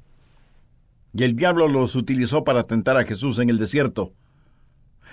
Y 1.12 1.22
el 1.24 1.36
diablo 1.36 1.68
los 1.68 1.94
utilizó 1.94 2.44
para 2.44 2.64
tentar 2.64 2.96
a 2.96 3.04
Jesús 3.04 3.38
en 3.38 3.50
el 3.50 3.58
desierto. 3.58 4.12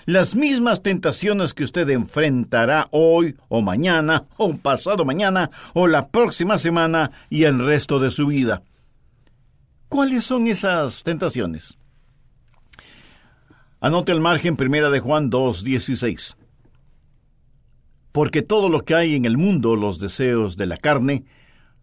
las 0.06 0.34
mismas 0.34 0.82
tentaciones 0.82 1.54
que 1.54 1.64
usted 1.64 1.88
enfrentará 1.90 2.88
hoy 2.92 3.36
o 3.50 3.62
mañana 3.62 4.26
o 4.38 4.56
pasado 4.56 5.06
mañana 5.06 5.52
o 5.74 5.88
la 5.88 6.10
próxima 6.10 6.58
semana 6.58 7.12
y 7.30 7.44
el 7.44 7.60
resto 7.60 8.00
de 8.00 8.10
su 8.12 8.28
vida. 8.28 8.64
¿Cuáles 9.90 10.26
son 10.26 10.48
esas 10.48 11.04
tentaciones? 11.04 11.78
Anote 13.80 14.12
el 14.12 14.22
margen 14.22 14.56
primera 14.56 14.90
de 14.90 15.00
Juan 15.00 15.30
2:16. 15.30 16.36
Porque 18.12 18.42
todo 18.42 18.70
lo 18.70 18.84
que 18.84 18.96
hay 18.96 19.16
en 19.16 19.26
el 19.26 19.38
mundo, 19.38 19.76
los 19.76 20.00
deseos 20.00 20.58
de 20.58 20.66
la 20.66 20.78
carne, 20.78 21.26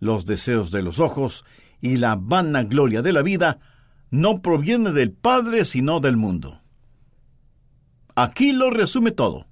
los 0.01 0.27
deseos 0.27 0.71
de 0.71 0.83
los 0.83 0.99
ojos 1.01 1.45
y 1.81 1.97
la 1.97 2.17
vanagloria 2.17 3.03
de 3.03 3.13
la 3.13 3.23
vida, 3.23 3.59
no 4.11 4.43
proviene 4.43 4.93
del 4.93 5.13
Padre 5.13 5.65
sino 5.65 6.01
del 6.01 6.17
mundo. 6.17 6.61
Aquí 8.15 8.53
lo 8.53 8.71
resume 8.71 9.13
todo. 9.13 9.47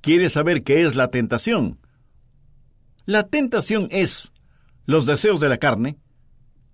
¿Quiere 0.00 0.30
saber 0.30 0.64
qué 0.64 0.86
es 0.86 0.96
la 0.96 1.08
tentación? 1.08 1.78
La 3.06 3.28
tentación 3.28 3.88
es 3.90 4.32
los 4.86 5.06
deseos 5.06 5.40
de 5.40 5.48
la 5.48 5.58
carne, 5.58 5.98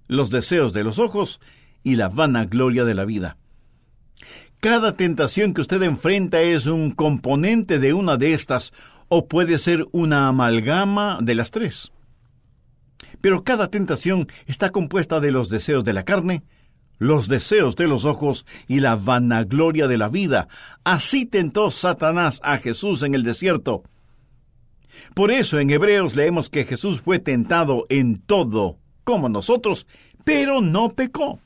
los 0.06 0.30
deseos 0.30 0.72
de 0.72 0.84
los 0.84 0.98
ojos 0.98 1.40
y 1.82 1.96
la 1.96 2.08
vanagloria 2.08 2.84
de 2.84 2.94
la 2.94 3.04
vida. 3.04 3.36
Cada 4.60 4.94
tentación 4.94 5.54
que 5.54 5.60
usted 5.60 5.82
enfrenta 5.82 6.40
es 6.40 6.66
un 6.66 6.92
componente 6.92 7.78
de 7.78 7.92
una 7.92 8.16
de 8.16 8.32
estas 8.32 8.72
o 9.08 9.28
puede 9.28 9.58
ser 9.58 9.86
una 9.92 10.28
amalgama 10.28 11.18
de 11.20 11.34
las 11.34 11.50
tres. 11.50 11.92
Pero 13.26 13.42
cada 13.42 13.72
tentación 13.72 14.28
está 14.46 14.70
compuesta 14.70 15.18
de 15.18 15.32
los 15.32 15.48
deseos 15.48 15.82
de 15.82 15.92
la 15.92 16.04
carne, 16.04 16.44
los 16.98 17.26
deseos 17.26 17.74
de 17.74 17.88
los 17.88 18.04
ojos 18.04 18.46
y 18.68 18.78
la 18.78 18.94
vanagloria 18.94 19.88
de 19.88 19.98
la 19.98 20.08
vida. 20.08 20.46
Así 20.84 21.26
tentó 21.26 21.72
Satanás 21.72 22.38
a 22.44 22.58
Jesús 22.58 23.02
en 23.02 23.16
el 23.16 23.24
desierto. 23.24 23.82
Por 25.12 25.32
eso 25.32 25.58
en 25.58 25.70
Hebreos 25.70 26.14
leemos 26.14 26.50
que 26.50 26.64
Jesús 26.64 27.00
fue 27.00 27.18
tentado 27.18 27.84
en 27.88 28.18
todo, 28.18 28.78
como 29.02 29.28
nosotros, 29.28 29.88
pero 30.22 30.60
no 30.60 30.90
pecó. 30.90 31.40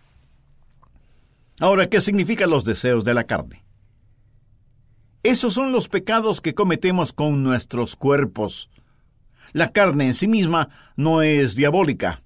Ahora, 1.60 1.88
¿qué 1.88 2.02
significan 2.02 2.50
los 2.50 2.66
deseos 2.66 3.04
de 3.04 3.14
la 3.14 3.24
carne? 3.24 3.64
Esos 5.22 5.54
son 5.54 5.72
los 5.72 5.88
pecados 5.88 6.42
que 6.42 6.54
cometemos 6.54 7.14
con 7.14 7.42
nuestros 7.42 7.96
cuerpos. 7.96 8.68
La 9.52 9.72
carne 9.72 10.06
en 10.06 10.14
sí 10.14 10.28
misma 10.28 10.68
no 10.96 11.22
es 11.22 11.56
diabólica 11.56 12.22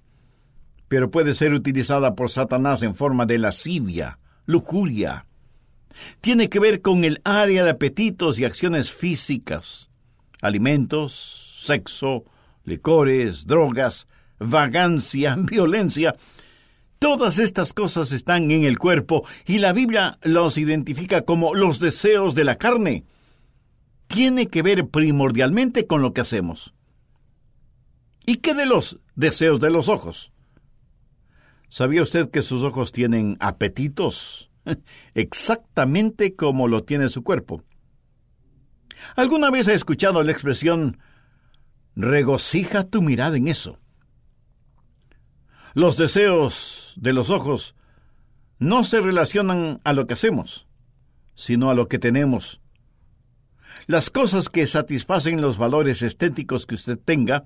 pero 0.87 1.09
puede 1.09 1.33
ser 1.33 1.53
utilizada 1.53 2.15
por 2.15 2.29
Satanás 2.29 2.83
en 2.83 2.95
forma 2.95 3.25
de 3.25 3.37
lascivia, 3.37 4.19
lujuria. 4.45 5.25
Tiene 6.21 6.49
que 6.49 6.59
ver 6.59 6.81
con 6.81 7.03
el 7.03 7.21
área 7.23 7.63
de 7.63 7.71
apetitos 7.71 8.37
y 8.39 8.45
acciones 8.45 8.91
físicas, 8.91 9.89
alimentos, 10.41 11.61
sexo, 11.63 12.25
licores, 12.63 13.47
drogas, 13.47 14.07
vagancia, 14.39 15.35
violencia. 15.39 16.15
Todas 16.99 17.39
estas 17.39 17.73
cosas 17.73 18.11
están 18.11 18.51
en 18.51 18.63
el 18.63 18.77
cuerpo 18.77 19.25
y 19.45 19.59
la 19.59 19.73
Biblia 19.73 20.17
los 20.21 20.57
identifica 20.57 21.21
como 21.21 21.53
los 21.53 21.79
deseos 21.79 22.35
de 22.35 22.43
la 22.43 22.55
carne. 22.55 23.05
Tiene 24.07 24.47
que 24.47 24.61
ver 24.61 24.87
primordialmente 24.87 25.87
con 25.87 26.01
lo 26.01 26.13
que 26.13 26.21
hacemos. 26.21 26.73
¿Y 28.25 28.37
qué 28.37 28.53
de 28.53 28.65
los 28.65 28.99
deseos 29.15 29.59
de 29.59 29.69
los 29.69 29.87
ojos? 29.87 30.31
¿Sabía 31.69 32.03
usted 32.03 32.29
que 32.31 32.41
sus 32.41 32.63
ojos 32.63 32.91
tienen 32.91 33.37
apetitos? 33.39 34.49
Exactamente 35.13 36.35
como 36.35 36.67
lo 36.67 36.83
tiene 36.83 37.09
su 37.09 37.23
cuerpo. 37.23 37.63
¿Alguna 39.15 39.51
vez 39.51 39.67
ha 39.67 39.73
escuchado 39.73 40.23
la 40.23 40.31
expresión 40.31 40.99
regocija 41.95 42.85
tu 42.85 43.01
mirada 43.01 43.37
en 43.37 43.47
eso? 43.47 43.79
Los 45.73 45.97
deseos 45.97 46.93
de 46.97 47.13
los 47.13 47.29
ojos 47.29 47.75
no 48.57 48.83
se 48.83 49.01
relacionan 49.01 49.81
a 49.83 49.93
lo 49.93 50.07
que 50.07 50.13
hacemos, 50.13 50.67
sino 51.35 51.69
a 51.69 51.75
lo 51.75 51.87
que 51.89 51.99
tenemos. 51.99 52.61
Las 53.85 54.09
cosas 54.09 54.49
que 54.49 54.65
satisfacen 54.65 55.41
los 55.41 55.57
valores 55.57 56.01
estéticos 56.01 56.65
que 56.65 56.75
usted 56.75 56.97
tenga 56.97 57.45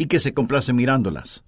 y 0.00 0.06
que 0.06 0.18
se 0.18 0.32
complace 0.32 0.72
mirándolas. 0.72 1.44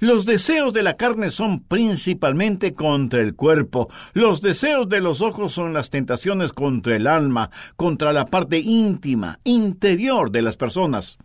Los 0.00 0.26
deseos 0.26 0.74
de 0.74 0.82
la 0.82 0.96
carne 0.96 1.30
son 1.30 1.62
principalmente 1.62 2.74
contra 2.74 3.20
el 3.20 3.36
cuerpo. 3.36 3.88
Los 4.12 4.42
deseos 4.42 4.88
de 4.88 5.00
los 5.00 5.20
ojos 5.20 5.52
son 5.52 5.72
las 5.72 5.88
tentaciones 5.88 6.52
contra 6.52 6.96
el 6.96 7.06
alma, 7.06 7.52
contra 7.76 8.12
la 8.12 8.24
parte 8.24 8.58
íntima, 8.58 9.38
interior 9.44 10.32
de 10.32 10.42
las 10.42 10.56
personas. 10.56 11.16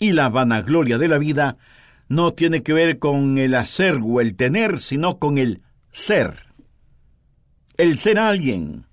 Y 0.00 0.10
la 0.10 0.28
vanagloria 0.28 0.98
de 0.98 1.06
la 1.06 1.18
vida 1.18 1.56
no 2.08 2.32
tiene 2.32 2.64
que 2.64 2.72
ver 2.72 2.98
con 2.98 3.38
el 3.38 3.54
hacer 3.54 4.00
o 4.02 4.20
el 4.20 4.34
tener, 4.34 4.80
sino 4.80 5.20
con 5.20 5.38
el 5.38 5.62
ser. 5.92 6.46
El 7.76 7.96
ser 7.96 8.18
alguien. 8.18 8.86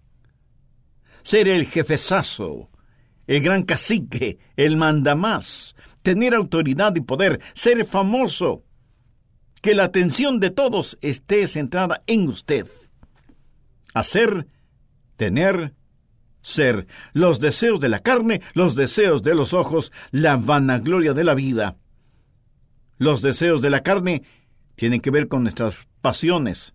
Ser 1.23 1.47
el 1.47 1.65
jefezazo, 1.65 2.69
el 3.29 3.43
gran 3.43 3.61
cacique, 3.61 4.39
el 4.57 4.75
mandamás, 4.75 5.75
tener 6.01 6.33
autoridad 6.33 6.95
y 6.95 7.01
poder, 7.01 7.39
ser 7.53 7.85
famoso, 7.85 8.63
que 9.61 9.75
la 9.75 9.83
atención 9.83 10.39
de 10.39 10.49
todos 10.49 10.97
esté 11.01 11.45
centrada 11.45 12.01
en 12.07 12.27
usted. 12.27 12.65
Hacer, 13.93 14.47
tener, 15.15 15.75
ser, 16.41 16.87
los 17.13 17.39
deseos 17.39 17.79
de 17.79 17.89
la 17.89 17.99
carne, 17.99 18.41
los 18.55 18.75
deseos 18.75 19.21
de 19.21 19.35
los 19.35 19.53
ojos, 19.53 19.91
la 20.09 20.35
vanagloria 20.35 21.13
de 21.13 21.23
la 21.23 21.35
vida. 21.35 21.77
Los 22.97 23.21
deseos 23.21 23.61
de 23.61 23.69
la 23.69 23.83
carne 23.83 24.23
tienen 24.75 25.01
que 25.01 25.11
ver 25.11 25.27
con 25.27 25.43
nuestras 25.43 25.75
pasiones. 26.01 26.73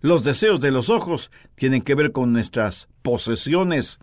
Los 0.00 0.24
deseos 0.24 0.60
de 0.60 0.70
los 0.70 0.88
ojos 0.88 1.30
tienen 1.56 1.82
que 1.82 1.94
ver 1.94 2.10
con 2.10 2.32
nuestras 2.32 2.88
posesiones. 3.02 3.98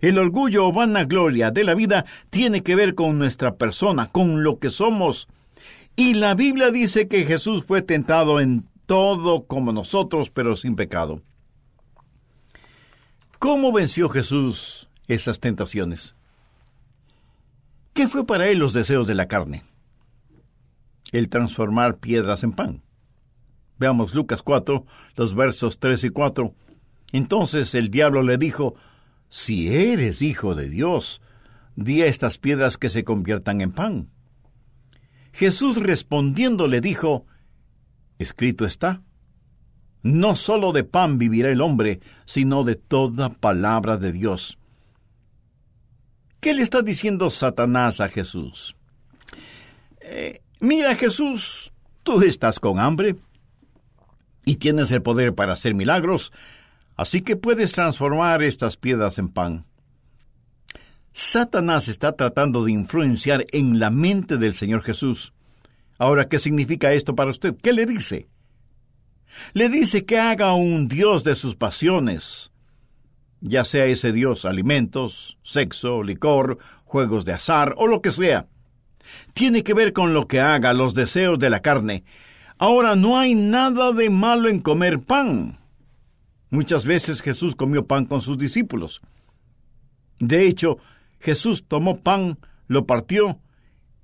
El 0.00 0.18
orgullo 0.18 0.66
o 0.66 0.72
vanagloria 0.72 1.50
de 1.50 1.64
la 1.64 1.74
vida 1.74 2.04
tiene 2.30 2.62
que 2.62 2.74
ver 2.74 2.94
con 2.94 3.18
nuestra 3.18 3.56
persona, 3.56 4.06
con 4.06 4.42
lo 4.42 4.58
que 4.58 4.70
somos. 4.70 5.28
Y 5.96 6.14
la 6.14 6.34
Biblia 6.34 6.70
dice 6.70 7.08
que 7.08 7.24
Jesús 7.24 7.64
fue 7.66 7.82
tentado 7.82 8.40
en 8.40 8.68
todo 8.86 9.46
como 9.46 9.72
nosotros, 9.72 10.30
pero 10.30 10.56
sin 10.56 10.76
pecado. 10.76 11.22
¿Cómo 13.38 13.72
venció 13.72 14.08
Jesús 14.08 14.88
esas 15.06 15.38
tentaciones? 15.38 16.16
¿Qué 17.92 18.08
fue 18.08 18.26
para 18.26 18.48
él 18.48 18.58
los 18.58 18.72
deseos 18.72 19.06
de 19.06 19.14
la 19.14 19.28
carne? 19.28 19.62
El 21.12 21.28
transformar 21.28 21.98
piedras 21.98 22.42
en 22.44 22.52
pan. 22.52 22.82
Veamos 23.78 24.14
Lucas 24.14 24.42
4, 24.42 24.84
los 25.16 25.34
versos 25.34 25.78
3 25.78 26.04
y 26.04 26.10
4. 26.10 26.54
Entonces 27.12 27.74
el 27.74 27.90
diablo 27.90 28.22
le 28.22 28.38
dijo, 28.38 28.74
si 29.28 29.68
eres 29.74 30.22
hijo 30.22 30.54
de 30.54 30.68
Dios, 30.68 31.20
di 31.76 32.02
a 32.02 32.06
estas 32.06 32.38
piedras 32.38 32.76
que 32.76 32.90
se 32.90 33.04
conviertan 33.04 33.60
en 33.60 33.72
pan. 33.72 34.08
Jesús 35.32 35.76
respondiendo 35.76 36.66
le 36.66 36.80
dijo, 36.80 37.26
Escrito 38.18 38.66
está, 38.66 39.02
no 40.02 40.34
sólo 40.34 40.72
de 40.72 40.84
pan 40.84 41.18
vivirá 41.18 41.50
el 41.50 41.60
hombre, 41.60 42.00
sino 42.24 42.64
de 42.64 42.76
toda 42.76 43.28
palabra 43.30 43.96
de 43.96 44.12
Dios. 44.12 44.58
¿Qué 46.40 46.54
le 46.54 46.62
está 46.62 46.82
diciendo 46.82 47.30
Satanás 47.30 48.00
a 48.00 48.08
Jesús? 48.08 48.76
Eh, 50.00 50.40
mira 50.60 50.94
Jesús, 50.94 51.72
tú 52.02 52.22
estás 52.22 52.60
con 52.60 52.78
hambre 52.78 53.16
y 54.44 54.56
tienes 54.56 54.90
el 54.90 55.02
poder 55.02 55.34
para 55.34 55.52
hacer 55.52 55.74
milagros, 55.74 56.32
Así 56.98 57.20
que 57.20 57.36
puedes 57.36 57.70
transformar 57.70 58.42
estas 58.42 58.76
piedras 58.76 59.18
en 59.18 59.28
pan. 59.28 59.64
Satanás 61.12 61.86
está 61.86 62.16
tratando 62.16 62.64
de 62.64 62.72
influenciar 62.72 63.44
en 63.52 63.78
la 63.78 63.90
mente 63.90 64.36
del 64.36 64.52
Señor 64.52 64.82
Jesús. 64.82 65.32
Ahora, 65.96 66.28
¿qué 66.28 66.40
significa 66.40 66.92
esto 66.92 67.14
para 67.14 67.30
usted? 67.30 67.54
¿Qué 67.62 67.72
le 67.72 67.86
dice? 67.86 68.28
Le 69.52 69.68
dice 69.68 70.06
que 70.06 70.18
haga 70.18 70.54
un 70.54 70.88
Dios 70.88 71.22
de 71.22 71.36
sus 71.36 71.54
pasiones, 71.54 72.50
ya 73.40 73.64
sea 73.64 73.86
ese 73.86 74.10
Dios 74.10 74.44
alimentos, 74.44 75.38
sexo, 75.42 76.02
licor, 76.02 76.58
juegos 76.84 77.24
de 77.24 77.34
azar 77.34 77.74
o 77.76 77.86
lo 77.86 78.02
que 78.02 78.10
sea. 78.10 78.48
Tiene 79.34 79.62
que 79.62 79.72
ver 79.72 79.92
con 79.92 80.14
lo 80.14 80.26
que 80.26 80.40
haga, 80.40 80.72
los 80.72 80.94
deseos 80.94 81.38
de 81.38 81.48
la 81.48 81.60
carne. 81.60 82.02
Ahora, 82.58 82.96
no 82.96 83.20
hay 83.20 83.36
nada 83.36 83.92
de 83.92 84.10
malo 84.10 84.48
en 84.48 84.58
comer 84.58 84.98
pan. 84.98 85.57
Muchas 86.50 86.84
veces 86.84 87.20
Jesús 87.20 87.54
comió 87.54 87.86
pan 87.86 88.06
con 88.06 88.20
sus 88.20 88.38
discípulos. 88.38 89.00
De 90.18 90.46
hecho, 90.46 90.78
Jesús 91.20 91.64
tomó 91.66 92.00
pan, 92.00 92.38
lo 92.66 92.86
partió 92.86 93.40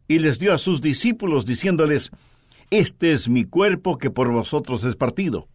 y 0.09 0.19
les 0.19 0.39
dio 0.39 0.53
a 0.53 0.59
sus 0.59 0.81
discípulos 0.81 1.47
diciéndoles, 1.47 2.11
Este 2.71 3.13
es 3.13 3.29
mi 3.29 3.45
cuerpo 3.45 3.99
que 3.99 4.11
por 4.11 4.31
vosotros 4.31 4.85
es 4.85 4.97
partido. 4.97 5.49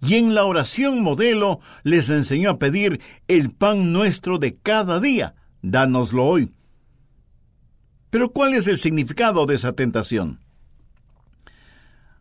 y 0.00 0.16
en 0.16 0.34
la 0.34 0.44
oración 0.44 1.02
modelo 1.02 1.60
les 1.82 2.10
enseñó 2.10 2.50
a 2.50 2.58
pedir 2.58 3.00
el 3.26 3.50
pan 3.50 3.92
nuestro 3.92 4.38
de 4.38 4.52
cada 4.52 5.00
día. 5.00 5.34
Dánoslo 5.62 6.26
hoy. 6.26 6.52
Pero 8.10 8.30
¿cuál 8.30 8.52
es 8.52 8.66
el 8.66 8.76
significado 8.76 9.46
de 9.46 9.54
esa 9.54 9.72
tentación? 9.72 10.43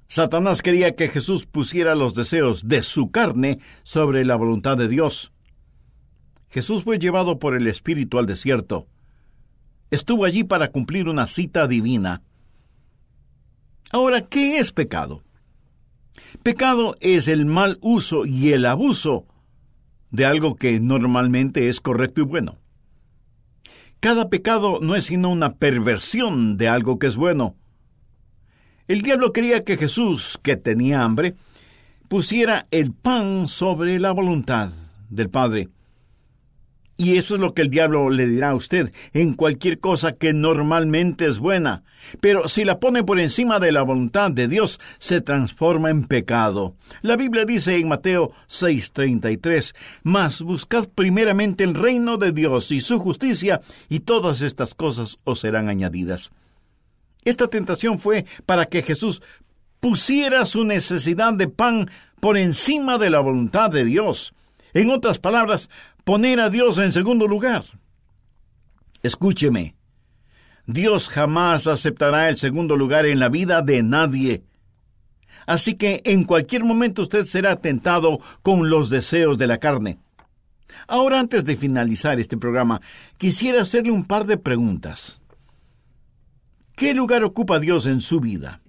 Satanás 0.07 0.61
quería 0.61 0.95
que 0.95 1.07
Jesús 1.07 1.45
pusiera 1.45 1.95
los 1.95 2.13
deseos 2.13 2.67
de 2.67 2.83
su 2.83 3.11
carne 3.11 3.59
sobre 3.83 4.25
la 4.25 4.35
voluntad 4.35 4.77
de 4.77 4.87
Dios. 4.87 5.31
Jesús 6.49 6.83
fue 6.83 6.99
llevado 6.99 7.39
por 7.39 7.55
el 7.55 7.67
Espíritu 7.67 8.19
al 8.19 8.27
desierto. 8.27 8.87
Estuvo 9.89 10.25
allí 10.25 10.43
para 10.43 10.71
cumplir 10.71 11.07
una 11.07 11.27
cita 11.27 11.67
divina. 11.67 12.21
Ahora, 13.91 14.21
¿qué 14.21 14.59
es 14.59 14.71
pecado? 14.71 15.23
Pecado 16.43 16.95
es 16.99 17.27
el 17.27 17.45
mal 17.45 17.77
uso 17.81 18.25
y 18.25 18.51
el 18.51 18.65
abuso 18.65 19.25
de 20.11 20.25
algo 20.25 20.55
que 20.55 20.79
normalmente 20.79 21.69
es 21.69 21.81
correcto 21.81 22.21
y 22.21 22.25
bueno. 22.25 22.59
Cada 23.99 24.29
pecado 24.29 24.79
no 24.81 24.95
es 24.95 25.05
sino 25.05 25.29
una 25.29 25.55
perversión 25.55 26.57
de 26.57 26.67
algo 26.67 26.99
que 26.99 27.07
es 27.07 27.15
bueno. 27.15 27.55
El 28.87 29.01
diablo 29.01 29.31
quería 29.31 29.63
que 29.63 29.77
Jesús, 29.77 30.37
que 30.43 30.57
tenía 30.57 31.03
hambre, 31.03 31.35
pusiera 32.09 32.67
el 32.69 32.91
pan 32.91 33.47
sobre 33.47 33.97
la 33.97 34.11
voluntad 34.11 34.71
del 35.09 35.29
Padre. 35.29 35.69
Y 36.97 37.17
eso 37.17 37.35
es 37.35 37.41
lo 37.41 37.53
que 37.53 37.61
el 37.61 37.69
diablo 37.69 38.09
le 38.09 38.27
dirá 38.27 38.49
a 38.49 38.55
usted 38.55 38.93
en 39.13 39.33
cualquier 39.35 39.79
cosa 39.79 40.11
que 40.11 40.33
normalmente 40.33 41.25
es 41.25 41.39
buena. 41.39 41.83
Pero 42.19 42.47
si 42.49 42.65
la 42.65 42.79
pone 42.79 43.03
por 43.03 43.19
encima 43.19 43.59
de 43.59 43.71
la 43.71 43.81
voluntad 43.83 44.31
de 44.31 44.49
Dios, 44.49 44.79
se 44.99 45.21
transforma 45.21 45.89
en 45.89 46.03
pecado. 46.05 46.75
La 47.01 47.15
Biblia 47.15 47.45
dice 47.45 47.77
en 47.77 47.87
Mateo 47.87 48.31
6:33, 48.47 49.73
Mas 50.03 50.41
buscad 50.41 50.89
primeramente 50.93 51.63
el 51.63 51.73
reino 51.73 52.17
de 52.17 52.33
Dios 52.33 52.71
y 52.71 52.81
su 52.81 52.99
justicia, 52.99 53.61
y 53.89 54.01
todas 54.01 54.41
estas 54.41 54.75
cosas 54.75 55.19
os 55.23 55.39
serán 55.39 55.69
añadidas. 55.69 56.31
Esta 57.25 57.47
tentación 57.47 57.99
fue 57.99 58.25
para 58.45 58.65
que 58.65 58.81
Jesús 58.81 59.21
pusiera 59.79 60.45
su 60.45 60.63
necesidad 60.63 61.33
de 61.33 61.47
pan 61.47 61.89
por 62.19 62.38
encima 62.38 62.97
de 62.97 63.09
la 63.09 63.19
voluntad 63.19 63.69
de 63.69 63.83
Dios. 63.83 64.33
En 64.73 64.89
otras 64.89 65.19
palabras, 65.19 65.69
poner 66.03 66.39
a 66.39 66.49
Dios 66.49 66.77
en 66.77 66.93
segundo 66.93 67.27
lugar. 67.27 67.65
Escúcheme, 69.01 69.75
Dios 70.65 71.09
jamás 71.09 71.67
aceptará 71.67 72.29
el 72.29 72.38
segundo 72.38 72.77
lugar 72.77 73.05
en 73.05 73.19
la 73.19 73.27
vida 73.27 73.62
de 73.62 73.83
nadie. 73.83 74.43
Así 75.45 75.75
que 75.75 76.01
en 76.05 76.23
cualquier 76.23 76.63
momento 76.63 77.01
usted 77.01 77.25
será 77.25 77.57
tentado 77.57 78.19
con 78.41 78.69
los 78.69 78.89
deseos 78.89 79.38
de 79.38 79.47
la 79.47 79.57
carne. 79.57 79.99
Ahora, 80.88 81.19
antes 81.19 81.43
de 81.45 81.55
finalizar 81.55 82.19
este 82.19 82.38
programa, 82.38 82.81
quisiera 83.17 83.62
hacerle 83.62 83.91
un 83.91 84.05
par 84.05 84.25
de 84.25 84.38
preguntas. 84.38 85.22
¿Qué 86.75 86.93
lugar 86.93 87.23
ocupa 87.23 87.59
Dios 87.59 87.86
en 87.86 88.01
su 88.01 88.19
vida? 88.19 88.59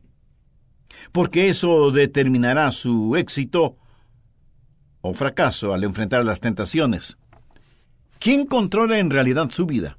Porque 1.12 1.48
eso 1.48 1.90
determinará 1.90 2.70
su 2.72 3.16
éxito 3.16 3.76
o 5.00 5.14
fracaso 5.14 5.72
al 5.74 5.84
enfrentar 5.84 6.24
las 6.24 6.40
tentaciones. 6.40 7.16
¿Quién 8.18 8.46
controla 8.46 8.98
en 8.98 9.10
realidad 9.10 9.50
su 9.50 9.66
vida? 9.66 9.98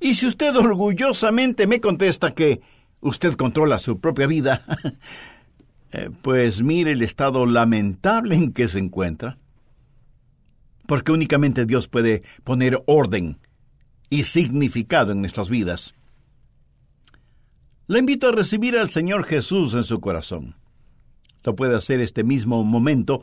Y 0.00 0.16
si 0.16 0.26
usted 0.26 0.54
orgullosamente 0.56 1.66
me 1.66 1.80
contesta 1.80 2.32
que 2.32 2.60
usted 3.00 3.34
controla 3.34 3.78
su 3.78 4.00
propia 4.00 4.26
vida, 4.26 4.64
eh, 5.92 6.10
pues 6.22 6.62
mire 6.62 6.92
el 6.92 7.02
estado 7.02 7.46
lamentable 7.46 8.36
en 8.36 8.52
que 8.52 8.68
se 8.68 8.78
encuentra. 8.78 9.38
Porque 10.86 11.12
únicamente 11.12 11.66
Dios 11.66 11.88
puede 11.88 12.22
poner 12.42 12.82
orden 12.86 13.38
y 14.10 14.24
significado 14.24 15.12
en 15.12 15.20
nuestras 15.20 15.48
vidas. 15.48 15.94
Le 17.86 17.98
invito 17.98 18.28
a 18.28 18.32
recibir 18.32 18.78
al 18.78 18.88
Señor 18.88 19.24
Jesús 19.24 19.74
en 19.74 19.84
su 19.84 20.00
corazón. 20.00 20.56
Lo 21.42 21.54
puede 21.54 21.76
hacer 21.76 22.00
este 22.00 22.24
mismo 22.24 22.64
momento 22.64 23.22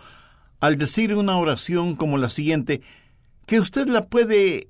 al 0.60 0.78
decir 0.78 1.16
una 1.16 1.38
oración 1.38 1.96
como 1.96 2.20
la 2.20 2.30
siguiente, 2.30 2.82
que 3.48 3.60
usted 3.60 3.88
la 3.88 4.04
puede 4.04 4.70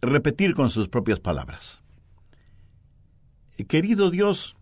repetir 0.00 0.54
con 0.54 0.70
sus 0.70 0.88
propias 0.88 1.18
palabras. 1.18 1.82
Querido 3.68 4.10
Dios, 4.10 4.56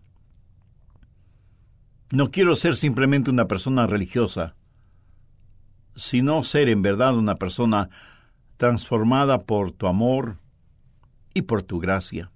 no 2.09 2.31
quiero 2.31 2.55
ser 2.55 2.75
simplemente 2.75 3.29
una 3.29 3.47
persona 3.47 3.85
religiosa, 3.85 4.55
sino 5.95 6.43
ser 6.43 6.69
en 6.69 6.81
verdad 6.81 7.15
una 7.15 7.35
persona 7.35 7.89
transformada 8.57 9.39
por 9.39 9.71
tu 9.71 9.85
amor 9.85 10.37
y 11.35 11.43
por 11.43 11.61
tu 11.61 11.79
gracia. 11.79 12.32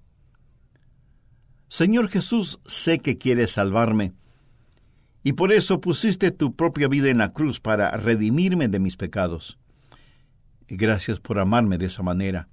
Señor 1.69 2.09
Jesús, 2.09 2.59
sé 2.65 2.99
que 2.99 3.17
quieres 3.17 3.51
salvarme, 3.51 4.13
y 5.23 5.33
por 5.33 5.51
eso 5.51 5.81
pusiste 5.81 6.31
tu 6.31 6.55
propia 6.55 6.87
vida 6.87 7.09
en 7.09 7.17
la 7.17 7.33
cruz 7.33 7.59
para 7.59 7.91
redimirme 7.91 8.69
de 8.69 8.79
mis 8.79 8.95
pecados. 8.95 9.59
Gracias 10.69 11.19
por 11.19 11.39
amarme 11.39 11.77
de 11.77 11.87
esa 11.87 12.01
manera. 12.01 12.47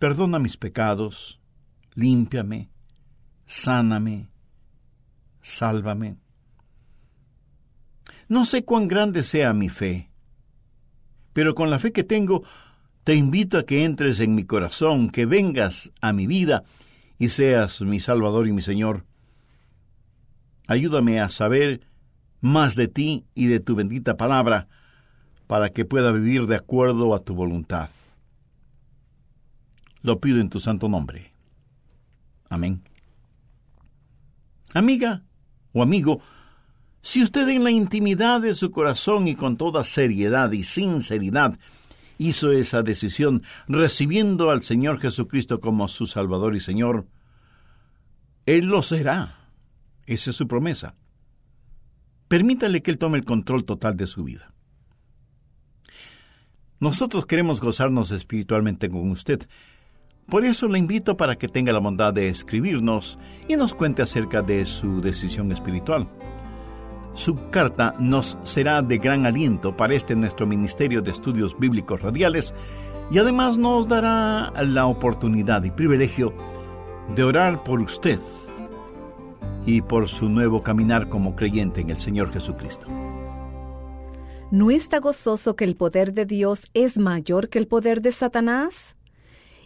Perdona 0.00 0.38
mis 0.38 0.56
pecados, 0.56 1.40
límpiame, 1.94 2.70
sáname, 3.46 4.28
sálvame. 5.40 6.16
No 8.28 8.44
sé 8.44 8.64
cuán 8.64 8.88
grande 8.88 9.22
sea 9.22 9.52
mi 9.52 9.68
fe, 9.68 10.10
pero 11.32 11.54
con 11.54 11.70
la 11.70 11.78
fe 11.78 11.92
que 11.92 12.02
tengo, 12.02 12.42
te 13.04 13.14
invito 13.14 13.58
a 13.58 13.66
que 13.66 13.84
entres 13.84 14.18
en 14.20 14.34
mi 14.34 14.44
corazón, 14.44 15.10
que 15.10 15.26
vengas 15.26 15.92
a 16.00 16.12
mi 16.12 16.26
vida 16.26 16.64
y 17.20 17.28
seas 17.28 17.82
mi 17.82 18.00
Salvador 18.00 18.48
y 18.48 18.52
mi 18.52 18.62
Señor. 18.62 19.04
Ayúdame 20.66 21.20
a 21.20 21.28
saber 21.28 21.82
más 22.40 22.76
de 22.76 22.88
ti 22.88 23.26
y 23.34 23.46
de 23.46 23.60
tu 23.60 23.76
bendita 23.76 24.16
palabra, 24.16 24.68
para 25.46 25.68
que 25.68 25.84
pueda 25.84 26.12
vivir 26.12 26.46
de 26.46 26.56
acuerdo 26.56 27.14
a 27.14 27.22
tu 27.22 27.34
voluntad. 27.34 27.90
Lo 30.00 30.18
pido 30.18 30.40
en 30.40 30.48
tu 30.48 30.60
santo 30.60 30.88
nombre. 30.88 31.34
Amén. 32.48 32.82
Amiga 34.72 35.22
o 35.72 35.82
amigo, 35.82 36.22
si 37.02 37.22
usted 37.22 37.46
en 37.48 37.64
la 37.64 37.70
intimidad 37.70 38.40
de 38.40 38.54
su 38.54 38.70
corazón 38.70 39.28
y 39.28 39.34
con 39.34 39.58
toda 39.58 39.84
seriedad 39.84 40.52
y 40.52 40.64
sinceridad 40.64 41.58
hizo 42.20 42.52
esa 42.52 42.82
decisión 42.82 43.42
recibiendo 43.66 44.50
al 44.50 44.62
Señor 44.62 45.00
Jesucristo 45.00 45.58
como 45.58 45.88
su 45.88 46.06
Salvador 46.06 46.54
y 46.54 46.60
Señor, 46.60 47.06
Él 48.44 48.66
lo 48.66 48.82
será. 48.82 49.48
Esa 50.04 50.30
es 50.30 50.36
su 50.36 50.46
promesa. 50.46 50.96
Permítale 52.28 52.82
que 52.82 52.90
Él 52.90 52.98
tome 52.98 53.16
el 53.16 53.24
control 53.24 53.64
total 53.64 53.96
de 53.96 54.06
su 54.06 54.22
vida. 54.22 54.52
Nosotros 56.78 57.24
queremos 57.24 57.58
gozarnos 57.60 58.10
espiritualmente 58.10 58.90
con 58.90 59.10
usted. 59.10 59.48
Por 60.26 60.44
eso 60.44 60.68
le 60.68 60.78
invito 60.78 61.16
para 61.16 61.36
que 61.36 61.48
tenga 61.48 61.72
la 61.72 61.78
bondad 61.78 62.12
de 62.12 62.28
escribirnos 62.28 63.18
y 63.48 63.56
nos 63.56 63.74
cuente 63.74 64.02
acerca 64.02 64.42
de 64.42 64.66
su 64.66 65.00
decisión 65.00 65.52
espiritual. 65.52 66.06
Su 67.20 67.50
carta 67.50 67.94
nos 67.98 68.38
será 68.44 68.80
de 68.80 68.96
gran 68.96 69.26
aliento 69.26 69.76
para 69.76 69.92
este 69.92 70.16
nuestro 70.16 70.46
Ministerio 70.46 71.02
de 71.02 71.10
Estudios 71.10 71.54
Bíblicos 71.58 72.00
Radiales 72.00 72.54
y 73.10 73.18
además 73.18 73.58
nos 73.58 73.86
dará 73.86 74.50
la 74.64 74.86
oportunidad 74.86 75.62
y 75.64 75.70
privilegio 75.70 76.32
de 77.14 77.22
orar 77.22 77.62
por 77.62 77.82
usted 77.82 78.18
y 79.66 79.82
por 79.82 80.08
su 80.08 80.30
nuevo 80.30 80.62
caminar 80.62 81.10
como 81.10 81.36
creyente 81.36 81.82
en 81.82 81.90
el 81.90 81.98
Señor 81.98 82.32
Jesucristo. 82.32 82.86
¿No 84.50 84.70
está 84.70 84.98
gozoso 84.98 85.56
que 85.56 85.64
el 85.64 85.76
poder 85.76 86.14
de 86.14 86.24
Dios 86.24 86.70
es 86.72 86.96
mayor 86.96 87.50
que 87.50 87.58
el 87.58 87.66
poder 87.66 88.00
de 88.00 88.12
Satanás? 88.12 88.96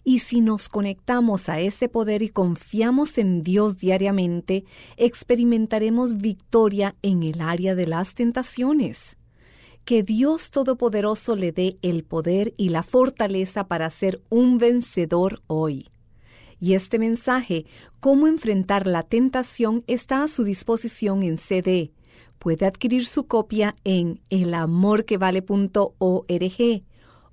Y 0.05 0.19
si 0.19 0.43
nos 0.43 0.69
conectamos 0.69 1.49
a 1.49 1.61
ese 1.61 1.89
poder 1.89 2.23
y 2.23 2.29
confiamos 2.29 3.17
en 3.17 3.43
Dios 3.43 3.79
diariamente, 3.79 4.67
experimentaremos 4.99 6.19
victoria 6.19 6.95
en 7.01 7.23
el 7.23 7.41
área 7.41 7.75
de 7.75 7.87
las 7.87 8.15
tentaciones. 8.15 9.17
Que 9.87 10.03
Dios 10.03 10.51
Todopoderoso 10.51 11.37
le 11.37 11.53
dé 11.53 11.79
el 11.81 12.05
poder 12.05 12.53
y 12.59 12.69
la 12.69 12.83
fortaleza 12.83 13.67
para 13.67 13.89
ser 13.89 14.21
un 14.29 14.59
vencedor 14.59 15.41
hoy. 15.47 15.89
Y 16.61 16.75
este 16.75 16.99
mensaje, 16.99 17.65
Cómo 18.01 18.27
enfrentar 18.27 18.87
la 18.87 19.03
tentación, 19.03 19.85
está 19.87 20.23
a 20.23 20.29
su 20.29 20.45
disposición 20.45 21.23
en 21.23 21.39
CD. 21.39 21.93
Puede 22.39 22.67
adquirir 22.67 23.07
su 23.07 23.27
copia 23.27 23.75
en 23.85 24.21
elamorquevale.org 24.29 26.85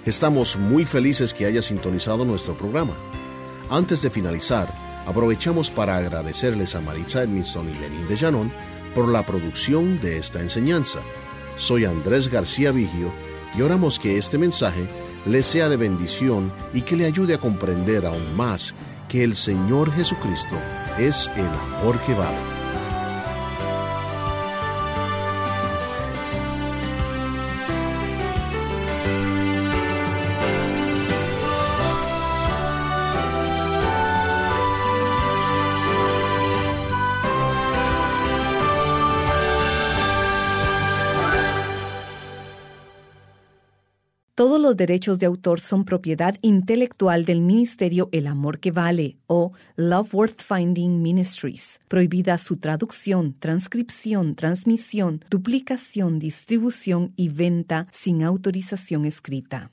Estamos 0.06 0.58
muy 0.58 0.86
felices 0.86 1.34
que 1.34 1.46
haya 1.46 1.62
sintonizado 1.62 2.26
nuestro 2.26 2.58
programa. 2.58 2.94
Antes 3.70 4.02
de 4.02 4.10
finalizar, 4.10 4.68
aprovechamos 5.06 5.72
para 5.72 5.98
agradecerles 5.98 6.76
a 6.76 6.82
Maritza 6.82 7.24
Edmiston 7.24 7.70
y 7.70 7.74
Lenín 7.76 8.08
de 8.08 8.18
Llanón 8.18 8.52
por 8.94 9.08
la 9.08 9.26
producción 9.26 10.00
de 10.02 10.18
esta 10.18 10.42
enseñanza. 10.42 11.00
Soy 11.58 11.86
Andrés 11.86 12.30
García 12.30 12.72
Vigio 12.72 13.12
y 13.56 13.62
oramos 13.62 14.00
que 14.00 14.18
este 14.18 14.38
mensaje 14.38 14.88
les 15.26 15.46
sea 15.46 15.70
de 15.70 15.78
bendición 15.78 16.52
y 16.74 16.82
que 16.82 16.96
le 16.96 17.06
ayude 17.06 17.36
a 17.36 17.38
comprender 17.38 18.06
aún 18.06 18.36
más 18.36 18.74
que 19.08 19.24
el 19.24 19.36
Señor 19.36 19.92
Jesucristo 19.94 20.56
es 20.98 21.30
el 21.38 21.46
amor 21.46 22.00
que 22.02 22.14
vale. 22.14 22.63
Los 44.74 44.78
derechos 44.78 45.20
de 45.20 45.28
autor 45.28 45.62
son 45.62 45.86
propiedad 45.86 46.36
intelectual 46.42 47.26
del 47.26 47.42
Ministerio 47.42 48.10
El 48.12 48.26
Amor 48.26 48.60
que 48.60 48.72
Vale 48.72 49.18
o 49.28 49.52
Love 49.76 50.16
Worth 50.16 50.42
Finding 50.42 51.00
Ministries. 51.00 51.80
Prohibida 51.88 52.40
su 52.40 52.58
traducción, 52.58 53.36
transcripción, 53.38 54.34
transmisión, 54.34 55.24
duplicación, 55.30 56.18
distribución 56.18 57.14
y 57.16 57.30
venta 57.30 57.86
sin 57.92 58.24
autorización 58.24 59.06
escrita. 59.06 59.73